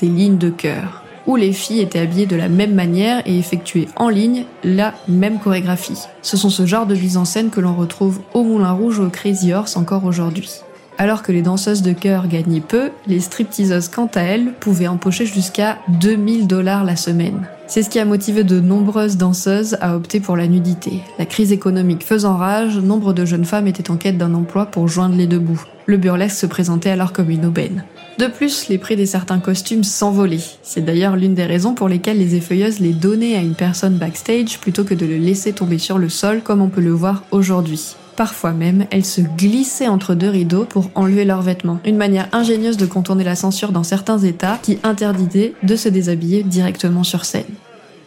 des 0.00 0.08
lignes 0.08 0.38
de 0.38 0.48
chœur, 0.48 1.04
où 1.26 1.36
les 1.36 1.52
filles 1.52 1.80
étaient 1.80 1.98
habillées 1.98 2.24
de 2.24 2.36
la 2.36 2.48
même 2.48 2.74
manière 2.74 3.20
et 3.26 3.38
effectuaient 3.38 3.88
en 3.96 4.08
ligne 4.08 4.46
la 4.64 4.94
même 5.06 5.38
chorégraphie. 5.38 6.00
Ce 6.22 6.38
sont 6.38 6.48
ce 6.48 6.64
genre 6.64 6.86
de 6.86 6.94
mise 6.94 7.18
en 7.18 7.26
scène 7.26 7.50
que 7.50 7.60
l'on 7.60 7.74
retrouve 7.74 8.20
au 8.32 8.42
Moulin 8.42 8.72
Rouge 8.72 8.98
ou 8.98 9.04
au 9.04 9.10
Crazy 9.10 9.52
Horse 9.52 9.76
encore 9.76 10.06
aujourd'hui. 10.06 10.62
Alors 11.00 11.22
que 11.22 11.32
les 11.32 11.40
danseuses 11.40 11.80
de 11.80 11.94
chœur 11.94 12.28
gagnaient 12.28 12.60
peu, 12.60 12.90
les 13.06 13.20
stripteaseuses 13.20 13.88
quant 13.88 14.10
à 14.14 14.20
elles 14.20 14.52
pouvaient 14.60 14.86
empocher 14.86 15.24
jusqu'à 15.24 15.78
2000 15.98 16.46
dollars 16.46 16.84
la 16.84 16.94
semaine. 16.94 17.48
C'est 17.68 17.82
ce 17.82 17.88
qui 17.88 17.98
a 17.98 18.04
motivé 18.04 18.44
de 18.44 18.60
nombreuses 18.60 19.16
danseuses 19.16 19.78
à 19.80 19.96
opter 19.96 20.20
pour 20.20 20.36
la 20.36 20.46
nudité. 20.46 21.00
La 21.18 21.24
crise 21.24 21.52
économique 21.52 22.04
faisant 22.04 22.36
rage, 22.36 22.76
nombre 22.76 23.14
de 23.14 23.24
jeunes 23.24 23.46
femmes 23.46 23.66
étaient 23.66 23.90
en 23.90 23.96
quête 23.96 24.18
d'un 24.18 24.34
emploi 24.34 24.66
pour 24.66 24.88
joindre 24.88 25.16
les 25.16 25.26
deux 25.26 25.38
bouts. 25.38 25.64
Le 25.86 25.96
burlesque 25.96 26.36
se 26.36 26.44
présentait 26.44 26.90
alors 26.90 27.14
comme 27.14 27.30
une 27.30 27.46
aubaine. 27.46 27.84
De 28.18 28.26
plus, 28.26 28.68
les 28.68 28.76
prix 28.76 28.96
des 28.96 29.06
certains 29.06 29.38
costumes 29.38 29.84
s'envolaient. 29.84 30.44
C'est 30.62 30.84
d'ailleurs 30.84 31.16
l'une 31.16 31.32
des 31.32 31.46
raisons 31.46 31.72
pour 31.72 31.88
lesquelles 31.88 32.18
les 32.18 32.34
effeuilleuses 32.34 32.78
les 32.78 32.92
donnaient 32.92 33.36
à 33.36 33.40
une 33.40 33.54
personne 33.54 33.96
backstage 33.96 34.58
plutôt 34.58 34.84
que 34.84 34.92
de 34.92 35.06
le 35.06 35.16
laisser 35.16 35.54
tomber 35.54 35.78
sur 35.78 35.96
le 35.96 36.10
sol 36.10 36.42
comme 36.42 36.60
on 36.60 36.68
peut 36.68 36.82
le 36.82 36.92
voir 36.92 37.24
aujourd'hui. 37.30 37.96
Parfois 38.20 38.52
même, 38.52 38.84
elles 38.90 39.06
se 39.06 39.22
glissaient 39.22 39.88
entre 39.88 40.14
deux 40.14 40.28
rideaux 40.28 40.66
pour 40.66 40.90
enlever 40.94 41.24
leurs 41.24 41.40
vêtements. 41.40 41.80
Une 41.86 41.96
manière 41.96 42.28
ingénieuse 42.32 42.76
de 42.76 42.84
contourner 42.84 43.24
la 43.24 43.34
censure 43.34 43.72
dans 43.72 43.82
certains 43.82 44.18
États 44.18 44.58
qui 44.62 44.78
interdisaient 44.82 45.54
de 45.62 45.74
se 45.74 45.88
déshabiller 45.88 46.42
directement 46.42 47.02
sur 47.02 47.24
scène. 47.24 47.46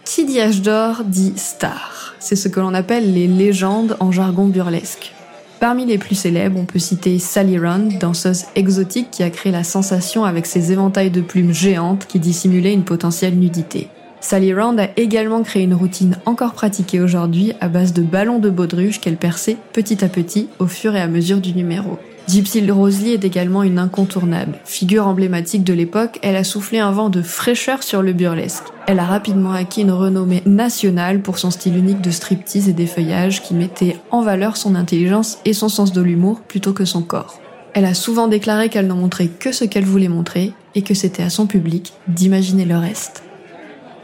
Qui 0.05 0.25
dit 0.25 0.37
d'or 0.61 1.01
dit 1.03 1.33
star. 1.35 2.13
C'est 2.19 2.35
ce 2.35 2.47
que 2.47 2.59
l'on 2.59 2.75
appelle 2.75 3.11
les 3.11 3.25
légendes 3.27 3.97
en 3.99 4.11
jargon 4.11 4.45
burlesque. 4.45 5.13
Parmi 5.59 5.87
les 5.87 5.97
plus 5.97 6.13
célèbres, 6.13 6.59
on 6.59 6.65
peut 6.65 6.77
citer 6.77 7.17
Sally 7.17 7.57
Rand, 7.57 7.97
danseuse 7.99 8.45
exotique 8.55 9.09
qui 9.09 9.23
a 9.23 9.31
créé 9.31 9.51
la 9.51 9.63
sensation 9.63 10.25
avec 10.25 10.45
ses 10.45 10.71
éventails 10.71 11.09
de 11.09 11.21
plumes 11.21 11.55
géantes 11.55 12.05
qui 12.05 12.19
dissimulaient 12.19 12.73
une 12.73 12.85
potentielle 12.85 13.39
nudité. 13.39 13.87
Sally 14.23 14.53
Round 14.53 14.79
a 14.79 14.87
également 14.95 15.43
créé 15.43 15.63
une 15.63 15.73
routine 15.73 16.15
encore 16.25 16.53
pratiquée 16.53 17.01
aujourd'hui 17.01 17.51
à 17.59 17.67
base 17.67 17.91
de 17.91 18.01
ballons 18.01 18.39
de 18.39 18.49
baudruche 18.49 19.01
qu'elle 19.01 19.17
perçait 19.17 19.57
petit 19.73 20.03
à 20.03 20.07
petit 20.07 20.47
au 20.59 20.65
fur 20.65 20.95
et 20.95 21.01
à 21.01 21.07
mesure 21.07 21.41
du 21.41 21.53
numéro. 21.53 21.99
Gypsy 22.29 22.71
Rosely 22.71 23.11
est 23.11 23.25
également 23.25 23.63
une 23.63 23.77
incontournable. 23.77 24.59
Figure 24.63 25.07
emblématique 25.07 25.65
de 25.65 25.73
l'époque, 25.73 26.19
elle 26.21 26.37
a 26.37 26.45
soufflé 26.45 26.79
un 26.79 26.91
vent 26.91 27.09
de 27.09 27.21
fraîcheur 27.21 27.83
sur 27.83 28.01
le 28.01 28.13
burlesque. 28.13 28.63
Elle 28.87 28.99
a 28.99 29.05
rapidement 29.05 29.51
acquis 29.51 29.81
une 29.81 29.91
renommée 29.91 30.41
nationale 30.45 31.19
pour 31.19 31.37
son 31.37 31.51
style 31.51 31.75
unique 31.75 31.99
de 31.99 32.11
striptease 32.11 32.69
et 32.69 32.73
d'effeuillage 32.73 33.41
qui 33.41 33.53
mettait 33.53 33.97
en 34.09 34.21
valeur 34.21 34.55
son 34.55 34.75
intelligence 34.75 35.39
et 35.43 35.51
son 35.51 35.67
sens 35.67 35.91
de 35.91 36.01
l'humour 36.01 36.39
plutôt 36.39 36.71
que 36.71 36.85
son 36.85 37.01
corps. 37.01 37.41
Elle 37.73 37.85
a 37.85 37.93
souvent 37.93 38.29
déclaré 38.29 38.69
qu'elle 38.69 38.87
n'en 38.87 38.95
montrait 38.95 39.27
que 39.27 39.51
ce 39.51 39.65
qu'elle 39.65 39.83
voulait 39.83 40.07
montrer 40.07 40.53
et 40.75 40.81
que 40.81 40.93
c'était 40.93 41.23
à 41.23 41.29
son 41.29 41.45
public 41.45 41.91
d'imaginer 42.07 42.63
le 42.63 42.77
reste. 42.77 43.23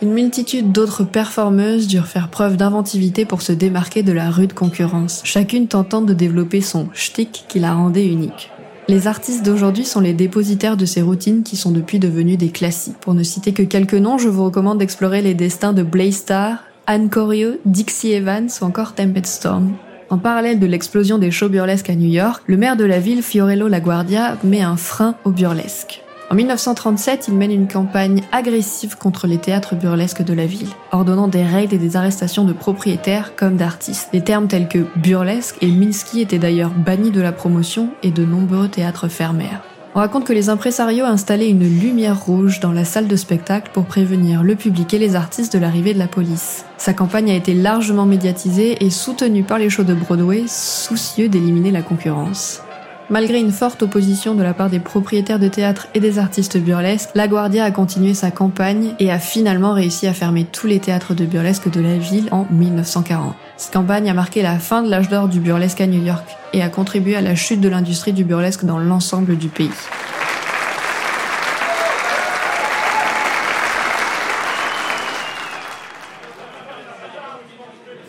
Une 0.02 0.14
multitude 0.14 0.72
d'autres 0.72 1.04
performeuses 1.04 1.88
durent 1.88 2.08
faire 2.08 2.30
preuve 2.30 2.56
d'inventivité 2.56 3.26
pour 3.26 3.42
se 3.42 3.52
démarquer 3.52 4.02
de 4.02 4.14
la 4.14 4.30
rude 4.30 4.54
concurrence, 4.54 5.20
chacune 5.26 5.68
tentant 5.68 6.02
de 6.02 6.14
développer 6.14 6.62
son 6.62 6.88
shtick 6.94 7.44
qui 7.50 7.60
la 7.60 7.74
rendait 7.74 8.08
unique. 8.08 8.50
Les 8.88 9.08
artistes 9.08 9.46
d'aujourd'hui 9.46 9.84
sont 9.84 10.00
les 10.00 10.14
dépositaires 10.14 10.78
de 10.78 10.86
ces 10.86 11.02
routines 11.02 11.44
qui 11.44 11.58
sont 11.58 11.72
depuis 11.72 12.00
devenues 12.00 12.38
des 12.38 12.50
classiques. 12.50 12.98
Pour 13.02 13.14
ne 13.14 13.24
citer 13.24 13.52
que 13.52 13.62
quelques 13.62 13.94
noms, 13.94 14.18
je 14.18 14.30
vous 14.30 14.46
recommande 14.46 14.78
d'explorer 14.78 15.22
les 15.22 15.34
destins 15.34 15.74
de 15.74 15.84
Blaze 15.84 16.16
Star, 16.16 16.64
Anne 16.88 17.10
Corio, 17.10 17.58
Dixie 17.66 18.14
Evans 18.14 18.50
ou 18.62 18.66
encore 18.66 18.96
Tempest 18.96 19.26
Storm. 19.26 19.74
En 20.10 20.18
parallèle 20.18 20.60
de 20.60 20.66
l'explosion 20.66 21.18
des 21.18 21.30
shows 21.30 21.50
burlesques 21.50 21.90
à 21.90 21.96
New 21.96 22.10
York, 22.10 22.42
le 22.48 22.58
maire 22.58 22.78
de 22.78 22.86
la 22.86 23.00
ville, 23.00 23.22
Fiorello 23.22 23.68
LaGuardia, 23.68 24.38
met 24.46 24.62
un 24.62 24.78
frein 24.78 25.16
au 25.26 25.32
burlesque. 25.32 26.02
En 26.32 26.36
1937, 26.36 27.28
il 27.28 27.34
mène 27.34 27.52
une 27.52 27.68
campagne 27.68 28.22
agressive 28.32 28.98
contre 28.98 29.26
les 29.26 29.40
théâtres 29.40 29.74
burlesques 29.74 30.22
de 30.22 30.34
la 30.34 30.46
ville, 30.46 30.70
ordonnant 30.92 31.28
des 31.28 31.44
raids 31.44 31.70
et 31.72 31.80
des 31.80 31.96
arrestations 31.96 32.46
de 32.46 32.54
propriétaires 32.54 33.36
comme 33.36 33.56
d'artistes. 33.56 34.10
Des 34.14 34.22
termes 34.22 34.48
tels 34.48 34.68
que 34.68 34.86
burlesque 34.96 35.56
et 35.62 35.72
Minsky 35.72 36.22
étaient 36.22 36.38
d'ailleurs 36.38 36.70
bannis 36.70 37.10
de 37.10 37.20
la 37.20 37.32
promotion 37.32 37.90
et 38.04 38.12
de 38.12 38.26
nombreux 38.26 38.68
théâtres 38.68 39.08
fermèrent. 39.08 39.64
On 39.96 40.00
raconte 40.02 40.26
que 40.26 40.34
les 40.34 40.50
impresarios 40.50 41.06
installaient 41.06 41.50
une 41.50 41.68
lumière 41.68 42.24
rouge 42.24 42.60
dans 42.60 42.74
la 42.74 42.86
salle 42.86 43.08
de 43.08 43.16
spectacle 43.16 43.72
pour 43.74 43.86
prévenir 43.86 44.44
le 44.44 44.56
public 44.56 44.94
et 44.94 45.00
les 45.00 45.16
artistes 45.16 45.54
de 45.54 45.60
l'arrivée 45.60 45.96
de 45.96 46.00
la 46.00 46.08
police. 46.08 46.64
Sa 46.78 46.94
campagne 46.94 47.32
a 47.32 47.36
été 47.36 47.56
largement 47.56 48.06
médiatisée 48.06 48.86
et 48.86 48.92
soutenue 48.92 49.42
par 49.42 49.58
les 49.58 49.72
shows 49.72 49.84
de 49.84 49.96
Broadway, 49.96 50.44
soucieux 50.46 51.28
d'éliminer 51.28 51.72
la 51.72 51.82
concurrence. 51.82 52.62
Malgré 53.12 53.40
une 53.40 53.52
forte 53.52 53.82
opposition 53.82 54.36
de 54.36 54.44
la 54.44 54.54
part 54.54 54.70
des 54.70 54.80
propriétaires 54.80 55.40
de 55.40 55.48
théâtre 55.48 55.88
et 55.96 56.00
des 56.00 56.20
artistes 56.20 56.60
burlesques, 56.60 57.10
La 57.16 57.28
Guardia 57.28 57.64
a 57.64 57.72
continué 57.72 58.14
sa 58.14 58.30
campagne 58.30 58.94
et 59.00 59.12
a 59.12 59.18
finalement 59.18 59.74
réussi 59.74 60.06
à 60.06 60.14
fermer 60.14 60.46
tous 60.46 60.68
les 60.68 60.80
théâtres 60.80 61.16
de 61.16 61.26
burlesque 61.26 61.72
de 61.72 61.82
la 61.82 61.98
ville 61.98 62.30
en 62.32 62.46
1940. 62.52 63.34
Cette 63.58 63.74
campagne 63.74 64.12
a 64.12 64.14
marqué 64.14 64.44
la 64.44 64.60
fin 64.60 64.84
de 64.84 64.92
l'âge 64.92 65.10
d'or 65.10 65.28
du 65.28 65.40
burlesque 65.40 65.82
à 65.82 65.88
New 65.88 66.04
York 66.04 66.24
et 66.54 66.62
a 66.62 66.70
contribué 66.70 67.16
à 67.16 67.22
la 67.22 67.34
chute 67.34 67.62
de 67.62 67.70
l'industrie 67.70 68.14
du 68.14 68.24
burlesque 68.24 68.64
dans 68.64 68.78
l'ensemble 68.78 69.38
du 69.38 69.48
pays. 69.48 69.72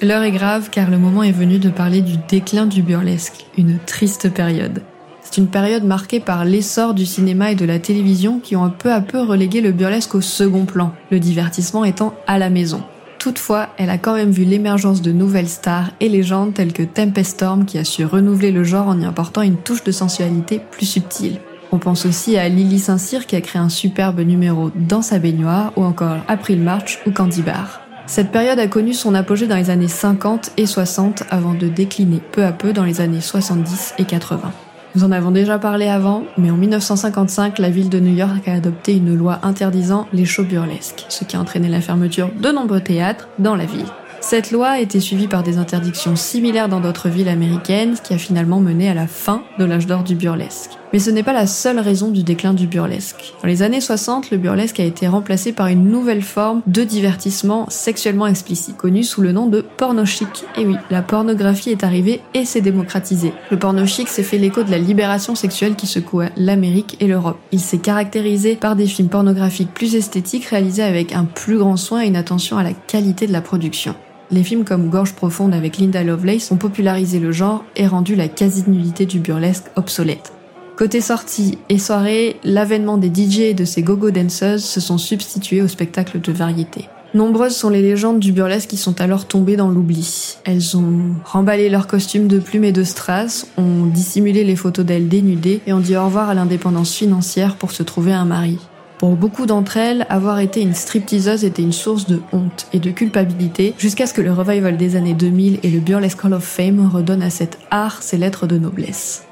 L'heure 0.02 0.23
est 0.23 0.33
grave 0.33 0.69
car 0.71 0.90
le 0.90 0.99
moment 0.99 1.23
est 1.23 1.33
venu 1.33 1.59
de 1.59 1.71
parler 1.71 2.00
du 2.02 2.16
déclin 2.28 2.66
du 2.66 2.83
burlesque, 2.83 3.47
une 3.59 3.78
triste 3.78 4.33
période. 4.33 4.83
C'est 5.30 5.40
une 5.40 5.46
période 5.46 5.84
marquée 5.84 6.18
par 6.18 6.44
l'essor 6.44 6.92
du 6.92 7.06
cinéma 7.06 7.52
et 7.52 7.54
de 7.54 7.64
la 7.64 7.78
télévision 7.78 8.40
qui 8.40 8.56
ont 8.56 8.68
peu 8.68 8.92
à 8.92 9.00
peu 9.00 9.20
relégué 9.20 9.60
le 9.60 9.70
burlesque 9.70 10.16
au 10.16 10.20
second 10.20 10.64
plan, 10.64 10.92
le 11.12 11.20
divertissement 11.20 11.84
étant 11.84 12.14
à 12.26 12.37
la 12.37 12.50
maison. 12.50 12.82
Toutefois, 13.20 13.68
elle 13.78 13.90
a 13.90 13.99
quand 13.99 14.14
même 14.14 14.32
vu 14.32 14.42
l'émergence 14.42 15.02
de 15.02 15.12
nouvelles 15.12 15.49
stars 15.49 15.90
et 16.00 16.08
légendes 16.08 16.52
telles 16.52 16.72
que 16.72 16.82
Tempest 16.82 17.30
Storm 17.30 17.64
qui 17.64 17.78
a 17.78 17.84
su 17.84 18.04
renouveler 18.04 18.50
le 18.50 18.64
genre 18.64 18.88
en 18.88 19.00
y 19.00 19.04
apportant 19.04 19.42
une 19.42 19.58
touche 19.58 19.84
de 19.84 19.92
sensualité 19.92 20.60
plus 20.72 20.87
subtile. 20.87 21.37
On 21.70 21.78
pense 21.78 22.06
aussi 22.06 22.37
à 22.37 22.49
Lily 22.49 22.80
Saint-Cyr 22.80 23.25
qui 23.28 23.37
a 23.37 23.40
créé 23.40 23.62
un 23.62 23.68
superbe 23.68 24.18
numéro 24.18 24.72
dans 24.75 25.02
sa 25.02 25.20
baignoire 25.20 25.72
ou 25.76 25.84
encore 25.84 26.16
April 26.26 26.60
March 26.60 26.99
ou 27.06 27.12
Candy 27.12 27.42
Bar. 27.42 27.82
Cette 28.06 28.32
période 28.32 28.58
a 28.58 28.66
connu 28.66 28.94
son 28.94 29.14
apogée 29.14 29.46
dans 29.46 29.54
les 29.54 29.70
années 29.70 29.87
50 29.87 30.54
et 30.56 30.66
60 30.66 31.22
avant 31.30 31.54
de 31.54 31.68
décliner 31.68 32.20
peu 32.32 32.44
à 32.44 32.50
peu 32.50 32.72
dans 32.72 32.84
les 32.84 33.00
années 33.00 33.20
70 33.20 33.94
et 33.99 34.04
80. 34.04 34.50
Nous 34.94 35.04
en 35.04 35.12
avons 35.12 35.30
déjà 35.30 35.59
parlé 35.59 35.87
avant, 35.87 36.25
mais 36.37 36.50
en 36.50 36.56
1955, 36.56 37.61
la 37.61 37.70
ville 37.70 37.88
de 37.88 38.00
New 38.00 38.14
York 38.14 38.49
a 38.49 38.54
adopté 38.54 38.97
une 38.97 39.14
loi 39.14 39.38
interdisant 39.44 40.09
les 40.12 40.25
shows 40.25 40.44
burlesques, 40.44 41.06
ce 41.09 41.25
qui 41.25 41.37
a 41.37 41.40
entraîné 41.40 41.68
la 41.68 41.80
fermeture 41.80 42.30
de 42.40 42.50
nombreux 42.50 42.80
théâtres 42.80 43.28
dans 43.38 43.54
la 43.54 43.66
ville. 43.66 43.87
Cette 44.23 44.50
loi 44.50 44.69
a 44.69 44.81
été 44.81 45.00
suivie 45.00 45.29
par 45.29 45.43
des 45.43 45.57
interdictions 45.57 46.15
similaires 46.15 46.69
dans 46.69 46.81
d'autres 46.81 47.09
villes 47.09 47.31
américaines, 47.31 47.97
qui 48.05 48.12
a 48.12 48.19
finalement 48.19 48.61
mené 48.61 48.91
à 48.91 48.95
la 48.95 49.07
fin 49.07 49.43
de 49.59 49.65
l'âge 49.65 49.87
d'or 49.87 50.05
du 50.05 50.15
burlesque. 50.15 50.73
Mais 50.93 50.99
ce 50.99 51.11
n'est 51.11 51.23
pas 51.23 51.33
la 51.33 51.47
seule 51.47 51.79
raison 51.79 52.11
du 52.11 52.23
déclin 52.23 52.53
du 52.53 52.67
burlesque. 52.67 53.33
Dans 53.41 53.49
les 53.49 53.62
années 53.62 53.81
60, 53.81 54.31
le 54.31 54.37
burlesque 54.37 54.79
a 54.79 54.85
été 54.85 55.09
remplacé 55.09 55.53
par 55.53 55.69
une 55.69 55.89
nouvelle 55.89 56.23
forme 56.23 56.61
de 56.67 56.85
divertissement 56.85 57.67
sexuellement 57.71 58.27
explicite, 58.27 58.77
connue 58.77 59.05
sous 59.05 59.23
le 59.23 59.33
nom 59.33 59.47
de 59.47 59.62
porno 59.62 60.05
chic. 60.05 60.45
Et 60.57 60.67
oui, 60.67 60.77
la 60.91 61.00
pornographie 61.00 61.71
est 61.71 61.85
arrivée 61.85 62.21
et 62.35 62.45
s'est 62.45 62.61
démocratisée. 62.61 63.33
Le 63.50 63.59
porno 63.59 63.87
chic 63.87 64.09
s'est 64.09 64.23
fait 64.23 64.39
l'écho 64.39 64.65
de 64.65 64.71
la 64.71 64.79
libération 64.79 65.35
sexuelle 65.35 65.77
qui 65.77 65.87
secouait 65.87 66.33
l'Amérique 66.37 66.97
et 67.00 67.07
l'Europe. 67.07 67.39
Il 67.53 67.61
s'est 67.61 67.79
caractérisé 67.79 68.57
par 68.57 68.77
des 68.77 68.87
films 68.87 69.09
pornographiques 69.09 69.73
plus 69.73 69.95
esthétiques 69.95 70.47
réalisés 70.47 70.83
avec 70.83 71.15
un 71.15 71.25
plus 71.25 71.57
grand 71.57 71.77
soin 71.77 72.03
et 72.03 72.09
une 72.09 72.17
attention 72.17 72.59
à 72.59 72.65
la 72.65 72.73
qualité 72.73 73.27
de 73.27 73.33
la 73.33 73.41
production. 73.41 73.95
Les 74.32 74.44
films 74.44 74.64
comme 74.64 74.90
Gorge 74.90 75.14
profonde 75.14 75.54
avec 75.54 75.78
Linda 75.78 76.04
Lovelace 76.04 76.52
ont 76.52 76.56
popularisé 76.56 77.18
le 77.18 77.32
genre 77.32 77.64
et 77.75 77.88
rendu 77.88 78.14
la 78.14 78.28
quasi-nullité 78.28 79.04
du 79.04 79.18
burlesque 79.18 79.64
obsolète. 79.75 80.32
Côté 80.76 81.00
sortie 81.00 81.58
et 81.68 81.78
soirée, 81.78 82.37
l'avènement 82.44 82.96
des 82.96 83.08
DJ 83.08 83.40
et 83.40 83.54
de 83.54 83.64
ces 83.64 83.82
gogo 83.82 84.10
dancers 84.10 84.60
se 84.60 84.80
sont 84.80 84.99
substitués 84.99 85.62
au 85.62 85.68
spectacle 85.68 86.20
de 86.20 86.32
variété. 86.32 86.88
Nombreuses 87.12 87.56
sont 87.56 87.70
les 87.70 87.82
légendes 87.82 88.20
du 88.20 88.30
burlesque 88.30 88.70
qui 88.70 88.76
sont 88.76 89.00
alors 89.00 89.26
tombées 89.26 89.56
dans 89.56 89.68
l'oubli. 89.68 90.37
Elles 90.44 90.76
ont 90.76 91.16
remballé 91.25 91.68
leurs 91.68 91.88
costumes 91.88 92.28
de 92.28 92.38
plumes 92.38 92.62
et 92.62 92.72
de 92.72 92.84
strass, 92.84 93.49
ont 93.56 93.87
dissimulé 93.87 94.44
les 94.44 94.54
photos 94.54 94.87
d'elles 94.87 95.08
dénudées 95.08 95.60
et 95.66 95.72
ont 95.72 95.80
dit 95.80 95.96
au 95.96 96.04
revoir 96.04 96.30
à 96.30 96.34
l'indépendance 96.34 96.94
financière 96.94 97.56
pour 97.56 97.72
se 97.72 97.82
trouver 97.82 98.12
un 98.12 98.26
mari. 98.26 98.58
Pour 99.00 99.16
beaucoup 99.16 99.47
d'entre 99.47 99.78
elles, 99.78 100.04
avoir 100.11 100.40
été 100.40 100.61
une 100.61 100.75
stripteaseuse 100.75 101.47
était 101.47 101.62
une 101.62 101.73
source 101.73 102.07
de 102.07 102.21
honte 102.33 102.66
et 102.75 102.78
de 102.78 102.90
culpabilité, 102.90 103.73
jusqu'à 103.78 104.07
ce 104.07 104.12
que 104.12 104.21
le 104.21 104.30
revival 104.30 104.76
des 104.76 104.95
années 104.95 105.14
2000 105.14 105.59
et 105.62 105.71
le 105.71 105.80
Burlesque 105.80 106.23
Hall 106.23 106.35
of 106.35 106.45
Fame 106.45 106.87
redonnent 106.87 107.23
à 107.23 107.30
cet 107.30 107.59
art 107.71 108.02
ses 108.02 108.19
lettres 108.19 108.47
de 108.47 108.59
noblesse. 108.59 109.25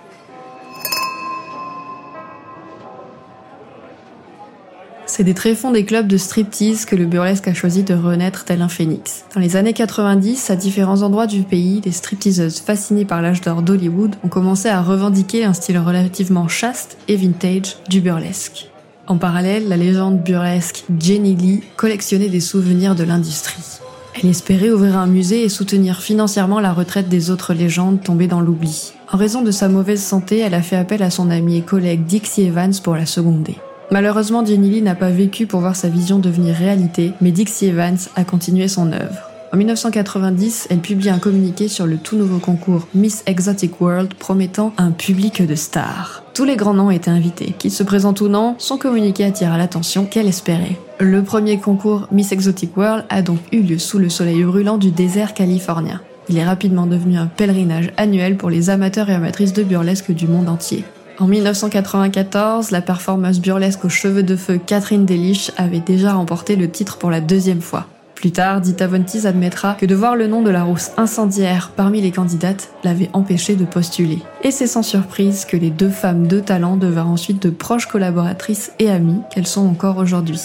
c'est 5.07 5.25
des 5.25 5.35
tréfonds 5.35 5.73
des 5.73 5.85
clubs 5.85 6.07
de 6.07 6.17
striptease 6.17 6.85
que 6.85 6.95
le 6.95 7.05
burlesque 7.05 7.49
a 7.49 7.55
choisi 7.55 7.83
de 7.83 7.93
renaître 7.93 8.45
tel 8.45 8.63
un 8.63 8.69
phénix. 8.69 9.25
Dans 9.35 9.41
les 9.41 9.57
années 9.57 9.73
90, 9.73 10.51
à 10.51 10.55
différents 10.55 11.03
endroits 11.03 11.27
du 11.27 11.43
pays, 11.43 11.83
les 11.85 11.91
stripteaseuses 11.91 12.61
fascinées 12.61 13.05
par 13.05 13.21
l'âge 13.21 13.41
d'or 13.41 13.63
d'Hollywood 13.63 14.15
ont 14.23 14.29
commencé 14.29 14.69
à 14.69 14.81
revendiquer 14.81 15.45
un 15.45 15.55
style 15.55 15.79
relativement 15.79 16.47
chaste 16.47 16.99
et 17.09 17.17
vintage 17.17 17.79
du 17.89 18.01
burlesque. 18.01 18.71
En 19.09 19.17
parallèle, 19.17 19.69
la 19.69 19.79
légende 19.79 20.23
burlesque 20.23 20.85
Jenny 21.01 21.35
Lee 21.35 21.63
collectionnait 21.77 22.29
des 22.29 22.41
souvenirs 22.41 22.95
de 22.95 23.05
l'industrie. 23.05 23.81
Elle 24.15 24.29
espérait 24.29 24.71
ouvrir 24.71 24.99
un 24.99 25.07
musée 25.07 25.45
et 25.45 25.49
soutenir 25.49 26.03
financièrement 26.03 26.61
la 26.61 26.75
retraite 26.75 27.09
des 27.09 27.31
autres 27.31 27.55
légendes 27.55 28.03
tombées 28.03 28.27
dans 28.27 28.43
l'oubli. 28.43 28.93
En 29.11 29.17
raison 29.17 29.41
de 29.41 29.51
sa 29.51 29.71
mauvaise 29.71 30.03
santé, 30.03 30.41
elle 30.41 30.53
a 30.53 30.61
fait 30.61 30.77
appel 30.77 31.03
à 31.03 31.09
son 31.09 31.31
ami 31.31 31.57
et 31.57 31.63
collègue 31.63 32.05
Dixie 32.05 32.43
Evans 32.43 32.75
pour 32.85 32.97
la 32.97 33.07
seconder. 33.07 33.57
Malheureusement, 33.91 34.45
Jenny 34.45 34.69
Lee 34.69 34.83
n'a 34.83 34.95
pas 34.95 35.09
vécu 35.09 35.47
pour 35.47 35.61
voir 35.61 35.75
sa 35.75 35.89
vision 35.89 36.19
devenir 36.19 36.55
réalité, 36.55 37.13
mais 37.23 37.31
Dixie 37.31 37.69
Evans 37.69 37.97
a 38.15 38.25
continué 38.25 38.69
son 38.69 38.93
œuvre. 38.93 39.28
En 39.51 39.57
1990, 39.57 40.67
elle 40.69 40.81
publie 40.81 41.09
un 41.09 41.19
communiqué 41.19 41.69
sur 41.69 41.87
le 41.87 41.97
tout 41.97 42.17
nouveau 42.17 42.39
concours 42.39 42.87
Miss 42.95 43.23
Exotic 43.25 43.81
World 43.81 44.13
promettant 44.13 44.75
un 44.77 44.91
public 44.91 45.45
de 45.45 45.55
stars. 45.55 46.23
Tous 46.35 46.45
les 46.45 46.57
grands 46.57 46.75
noms 46.75 46.91
étaient 46.91 47.11
invités. 47.11 47.55
Qu'ils 47.59 47.73
se 47.73 47.83
présentent 47.83 48.21
ou 48.21 48.29
non, 48.29 48.57
son 48.59 48.77
communiqué 48.77 49.25
attira 49.25 49.57
l'attention 49.57 50.05
qu'elle 50.05 50.29
espérait. 50.29 50.77
Le 51.01 51.23
premier 51.23 51.59
concours 51.59 52.09
Miss 52.13 52.31
Exotic 52.31 52.77
World 52.77 53.07
a 53.09 53.23
donc 53.23 53.39
eu 53.51 53.63
lieu 53.63 53.79
sous 53.79 53.99
le 53.99 54.11
soleil 54.11 54.45
brûlant 54.45 54.77
du 54.77 54.91
désert 54.91 55.33
californien. 55.33 56.03
Il 56.29 56.37
est 56.37 56.45
rapidement 56.45 56.87
devenu 56.87 57.17
un 57.17 57.27
pèlerinage 57.27 57.91
annuel 57.97 58.37
pour 58.37 58.51
les 58.51 58.69
amateurs 58.69 59.09
et 59.09 59.15
amatrices 59.15 59.55
de 59.55 59.63
burlesque 59.63 60.11
du 60.11 60.27
monde 60.27 60.51
entier. 60.51 60.85
En 61.19 61.27
1994, 61.27 62.71
la 62.71 62.83
performeuse 62.83 63.41
burlesque 63.41 63.87
aux 63.87 63.89
cheveux 63.89 64.23
de 64.23 64.37
feu 64.37 64.61
Catherine 64.65 65.07
Delich 65.07 65.53
avait 65.57 65.81
déjà 65.81 66.13
remporté 66.13 66.55
le 66.55 66.71
titre 66.71 66.99
pour 66.99 67.11
la 67.11 67.23
deuxième 67.23 67.63
fois. 67.63 67.87
Plus 68.19 68.33
tard, 68.33 68.61
Dita 68.61 68.89
Von 68.89 69.05
admettra 69.27 69.75
que 69.75 69.87
de 69.87 69.95
voir 69.95 70.17
le 70.17 70.27
nom 70.27 70.43
de 70.43 70.51
la 70.51 70.65
rousse 70.65 70.91
incendiaire 70.97 71.71
parmi 71.77 72.01
les 72.01 72.11
candidates 72.11 72.69
l'avait 72.83 73.11
empêché 73.13 73.55
de 73.55 73.65
postuler. 73.65 74.19
Et 74.43 74.51
c'est 74.51 74.67
sans 74.67 74.83
surprise 74.83 75.45
que 75.45 75.57
les 75.57 75.71
deux 75.71 75.89
femmes 75.89 76.27
de 76.27 76.41
talent 76.41 76.77
devinrent 76.77 77.11
ensuite 77.11 77.41
de 77.41 77.51
proches 77.51 77.87
collaboratrices 77.87 78.73
et 78.81 78.91
amies 78.91 79.21
qu'elles 79.33 79.47
sont 79.47 79.69
encore 79.69 79.99
aujourd'hui. 79.99 80.41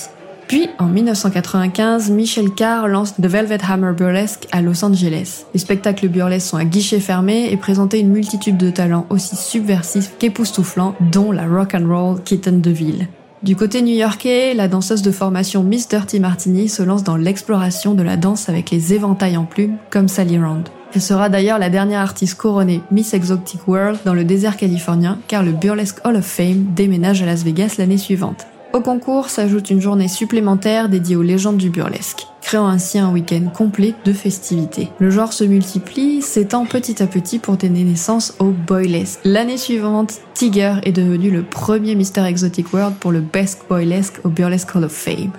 Puis, 0.48 0.70
en 0.78 0.86
1995, 0.86 2.12
Michel 2.12 2.52
Carr 2.52 2.88
lance 2.88 3.16
The 3.16 3.26
Velvet 3.26 3.58
Hammer 3.68 3.94
Burlesque 3.98 4.48
à 4.52 4.62
Los 4.62 4.86
Angeles. 4.86 5.46
Les 5.56 5.60
spectacles 5.60 6.10
burlesques 6.10 6.50
sont 6.50 6.58
à 6.58 6.66
guichet 6.66 7.00
fermé 7.00 7.52
et 7.52 7.58
présentaient 7.58 8.00
une 8.00 8.12
multitude 8.12 8.58
de 8.58 8.70
talents 8.70 9.08
aussi 9.10 9.36
subversifs 9.36 10.12
qu'époustouflants, 10.20 10.94
dont 11.12 11.32
la 11.32 11.48
rock 11.48 11.74
and 11.74 11.88
roll 11.88 12.22
kitten 12.22 12.62
de 12.62 12.70
ville. 12.70 13.08
Du 13.44 13.58
côté 13.58 13.82
new-yorkais, 13.82 14.54
la 14.54 14.70
danseuse 14.70 15.02
de 15.02 15.12
formation 15.12 15.64
Miss 15.64 15.90
Dirty 15.90 16.22
Martini 16.22 16.70
se 16.70 16.82
lance 16.82 17.04
dans 17.04 17.18
l'exploration 17.18 17.94
de 17.94 18.02
la 18.02 18.16
danse 18.16 18.48
avec 18.48 18.72
les 18.72 18.94
éventails 18.94 19.36
en 19.36 19.44
plumes, 19.44 19.76
comme 19.90 20.08
Sally 20.08 20.40
Round. 20.40 20.70
Elle 20.96 21.02
sera 21.02 21.28
d'ailleurs 21.28 21.60
la 21.60 21.70
dernière 21.70 22.00
artiste 22.00 22.36
couronnée 22.36 22.80
Miss 22.90 23.14
Exotic 23.14 23.68
World 23.68 24.00
dans 24.06 24.14
le 24.14 24.24
désert 24.24 24.56
californien, 24.56 25.20
car 25.28 25.44
le 25.44 25.52
Burlesque 25.52 26.00
Hall 26.06 26.16
of 26.16 26.26
Fame 26.26 26.68
déménage 26.74 27.22
à 27.22 27.26
Las 27.26 27.44
Vegas 27.44 27.76
l'année 27.78 27.98
suivante. 27.98 28.48
Au 28.74 28.82
concours 28.82 29.30
s'ajoute 29.30 29.70
une 29.70 29.80
journée 29.80 30.08
supplémentaire 30.08 30.90
dédiée 30.90 31.16
aux 31.16 31.22
légendes 31.22 31.58
du 31.58 31.70
burlesque, 31.70 32.26
créant 32.42 32.66
ainsi 32.66 32.98
un 32.98 33.12
week-end 33.12 33.52
complet 33.56 33.94
de 34.04 34.12
festivités. 34.14 34.90
Le 34.98 35.12
genre 35.12 35.32
se 35.32 35.44
multiplie, 35.44 36.24
s'étend 36.24 36.66
petit 36.66 37.04
à 37.04 37.06
petit 37.06 37.38
pour 37.38 37.56
donner 37.56 37.84
naissance 37.84 38.34
au 38.40 38.46
boylesque. 38.46 39.20
L'année 39.26 39.58
suivante, 39.58 40.22
Tiger 40.34 40.78
est 40.82 40.92
devenu 40.92 41.30
le 41.30 41.44
premier 41.44 41.94
Mr. 41.94 42.26
Exotic 42.28 42.74
World 42.74 42.96
pour 42.96 43.12
le 43.12 43.22
Best 43.22 43.62
Boylesque 43.70 44.20
au 44.24 44.30
Burlesque 44.30 44.76
Hall 44.76 44.86
of 44.86 44.92
Fame. 44.92 45.34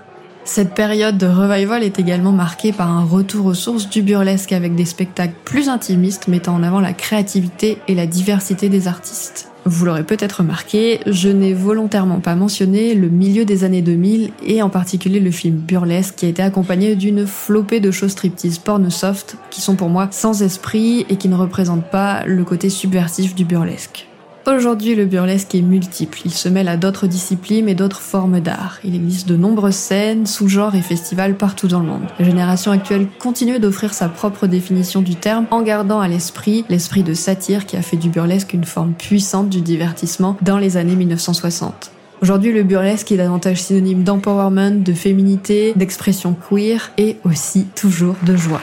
Cette 0.45 0.75
période 0.75 1.19
de 1.19 1.27
revival 1.27 1.83
est 1.83 1.99
également 1.99 2.31
marquée 2.31 2.71
par 2.71 2.89
un 2.89 3.03
retour 3.03 3.47
aux 3.47 3.55
sources 3.55 3.89
du 3.89 4.03
burlesque 4.03 4.53
avec 4.53 4.77
des 4.77 4.85
spectacles 4.85 5.35
plus 5.45 5.69
intimistes 5.69 6.29
mettant 6.29 6.55
en 6.55 6.63
avant 6.63 6.81
la 6.81 6.93
créativité 6.93 7.79
et 7.89 7.97
la 7.97 8.07
diversité 8.07 8.69
des 8.69 8.87
artistes. 8.87 9.51
Vous 9.67 9.87
l'aurez 9.87 10.05
peut-être 10.05 10.41
remarqué, 10.41 11.01
je 11.07 11.31
n'ai 11.31 11.55
volontairement 11.55 12.21
pas 12.21 12.35
mentionné 12.35 12.95
le 12.95 13.09
milieu 13.09 13.47
des 13.47 13.65
années 13.65 13.81
2000 13.81 14.31
et 14.45 14.61
en 14.61 14.69
particulier 14.69 15.21
le 15.21 15.31
film 15.31 15.57
Burlesque 15.57 16.17
qui 16.17 16.27
a 16.27 16.29
été 16.29 16.43
accompagné 16.43 16.97
d'une 16.97 17.27
flopée 17.27 17.81
de 17.81 17.91
choses 17.91 18.11
striptease 18.11 18.59
porno 18.59 18.91
soft 18.91 19.37
qui 19.51 19.63
sont 19.63 19.75
pour 19.75 19.89
moi 19.89 20.09
sans 20.11 20.43
esprit 20.43 21.07
et 21.09 21.17
qui 21.17 21.29
ne 21.29 21.37
représentent 21.37 21.91
pas 21.91 22.25
le 22.27 22.45
côté 22.45 22.69
subversif 22.69 23.35
du 23.35 23.47
burlesque. 23.47 24.07
Aujourd'hui, 24.47 24.95
le 24.95 25.07
burlesque 25.07 25.55
est 25.55 25.63
multiple. 25.63 26.21
Il 26.27 26.31
se 26.31 26.51
mêle 26.51 26.69
à 26.69 26.77
d'autres 26.77 27.07
disciplines 27.07 27.67
et 27.67 27.75
d'autres 27.75 28.03
formes 28.03 28.41
d'art. 28.41 28.79
Il 28.85 28.95
existe 28.95 29.27
de 29.27 29.37
nombreuses 29.37 29.75
scènes, 29.75 30.27
sous-genres 30.27 30.75
et 30.75 30.83
festivals 30.83 31.35
partout 31.35 31.67
dans 31.67 31.81
le 31.81 31.87
monde. 31.87 32.03
La 32.19 32.27
génération 32.27 32.71
actuelle 32.71 33.07
continue 33.19 33.59
d'offrir 33.59 33.95
sa 33.95 34.11
propre 34.11 34.47
définition 34.47 35.01
du 35.01 35.15
terme 35.15 35.47
en 35.51 35.63
gardant 35.63 35.99
à 35.99 36.09
l'esprit 36.09 36.67
l'esprit 36.69 37.03
de 37.03 37.15
satire 37.15 37.65
qui 37.65 37.79
a 37.79 37.83
fait 37.83 37.97
du 37.97 38.11
burlesque 38.11 38.53
une 38.53 38.65
forme 38.65 38.93
puissante 38.93 39.49
du 39.49 39.63
divertissement 39.63 40.37
dans 40.43 40.59
les 40.59 40.77
années 40.77 40.97
1960. 40.97 41.91
Aujourd'hui, 42.21 42.53
le 42.53 42.65
burlesque 42.65 43.11
est 43.13 43.17
davantage 43.17 43.63
synonyme 43.63 44.03
d'empowerment, 44.03 44.83
de 44.83 44.93
féminité, 44.93 45.73
d'expression 45.75 46.37
queer 46.51 46.93
et 46.99 47.17
aussi 47.25 47.65
toujours 47.75 48.17
de 48.27 48.37
joie. 48.37 48.61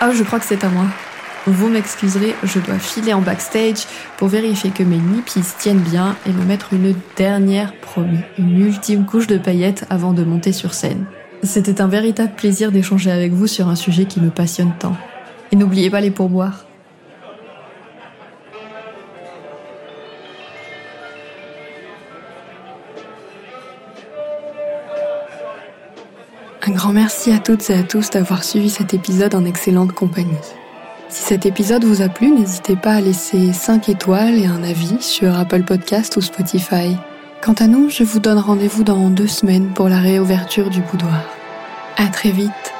Ah, 0.00 0.10
je 0.12 0.24
crois 0.24 0.40
que 0.40 0.44
c'est 0.44 0.64
à 0.64 0.68
moi. 0.68 0.86
Vous 1.46 1.68
m'excuserez, 1.68 2.34
je 2.42 2.58
dois 2.58 2.78
filer 2.78 3.12
en 3.12 3.20
backstage 3.20 3.86
pour 4.16 4.28
vérifier 4.28 4.70
que 4.70 4.82
mes 4.82 4.96
nippies 4.96 5.42
tiennent 5.58 5.76
bien 5.80 6.16
et 6.26 6.32
me 6.32 6.42
mettre 6.42 6.72
une 6.72 6.94
dernière, 7.16 7.74
promis, 7.80 8.20
une 8.38 8.60
ultime 8.60 9.04
couche 9.04 9.26
de 9.26 9.36
paillettes 9.36 9.84
avant 9.90 10.14
de 10.14 10.24
monter 10.24 10.52
sur 10.52 10.72
scène. 10.72 11.04
C'était 11.42 11.82
un 11.82 11.86
véritable 11.86 12.32
plaisir 12.34 12.72
d'échanger 12.72 13.10
avec 13.10 13.32
vous 13.32 13.46
sur 13.46 13.68
un 13.68 13.76
sujet 13.76 14.06
qui 14.06 14.20
me 14.20 14.30
passionne 14.30 14.72
tant. 14.78 14.96
Et 15.52 15.56
n'oubliez 15.56 15.90
pas 15.90 16.00
les 16.00 16.10
pourboires. 16.10 16.64
Un 26.66 26.70
grand 26.70 26.94
merci 26.94 27.30
à 27.32 27.38
toutes 27.38 27.68
et 27.68 27.74
à 27.74 27.82
tous 27.82 28.08
d'avoir 28.08 28.42
suivi 28.42 28.70
cet 28.70 28.94
épisode 28.94 29.34
en 29.34 29.44
excellente 29.44 29.92
compagnie. 29.92 30.32
Si 31.14 31.22
cet 31.22 31.46
épisode 31.46 31.84
vous 31.84 32.02
a 32.02 32.08
plu, 32.08 32.32
n'hésitez 32.32 32.74
pas 32.74 32.94
à 32.94 33.00
laisser 33.00 33.52
5 33.52 33.88
étoiles 33.88 34.34
et 34.34 34.46
un 34.46 34.64
avis 34.64 35.00
sur 35.00 35.38
Apple 35.38 35.62
Podcast 35.62 36.16
ou 36.16 36.20
Spotify. 36.20 36.96
Quant 37.40 37.52
à 37.52 37.68
nous, 37.68 37.88
je 37.88 38.02
vous 38.02 38.18
donne 38.18 38.38
rendez-vous 38.38 38.82
dans 38.82 39.10
deux 39.10 39.28
semaines 39.28 39.68
pour 39.74 39.88
la 39.88 40.00
réouverture 40.00 40.70
du 40.70 40.80
boudoir. 40.80 41.22
À 41.98 42.08
très 42.08 42.32
vite 42.32 42.73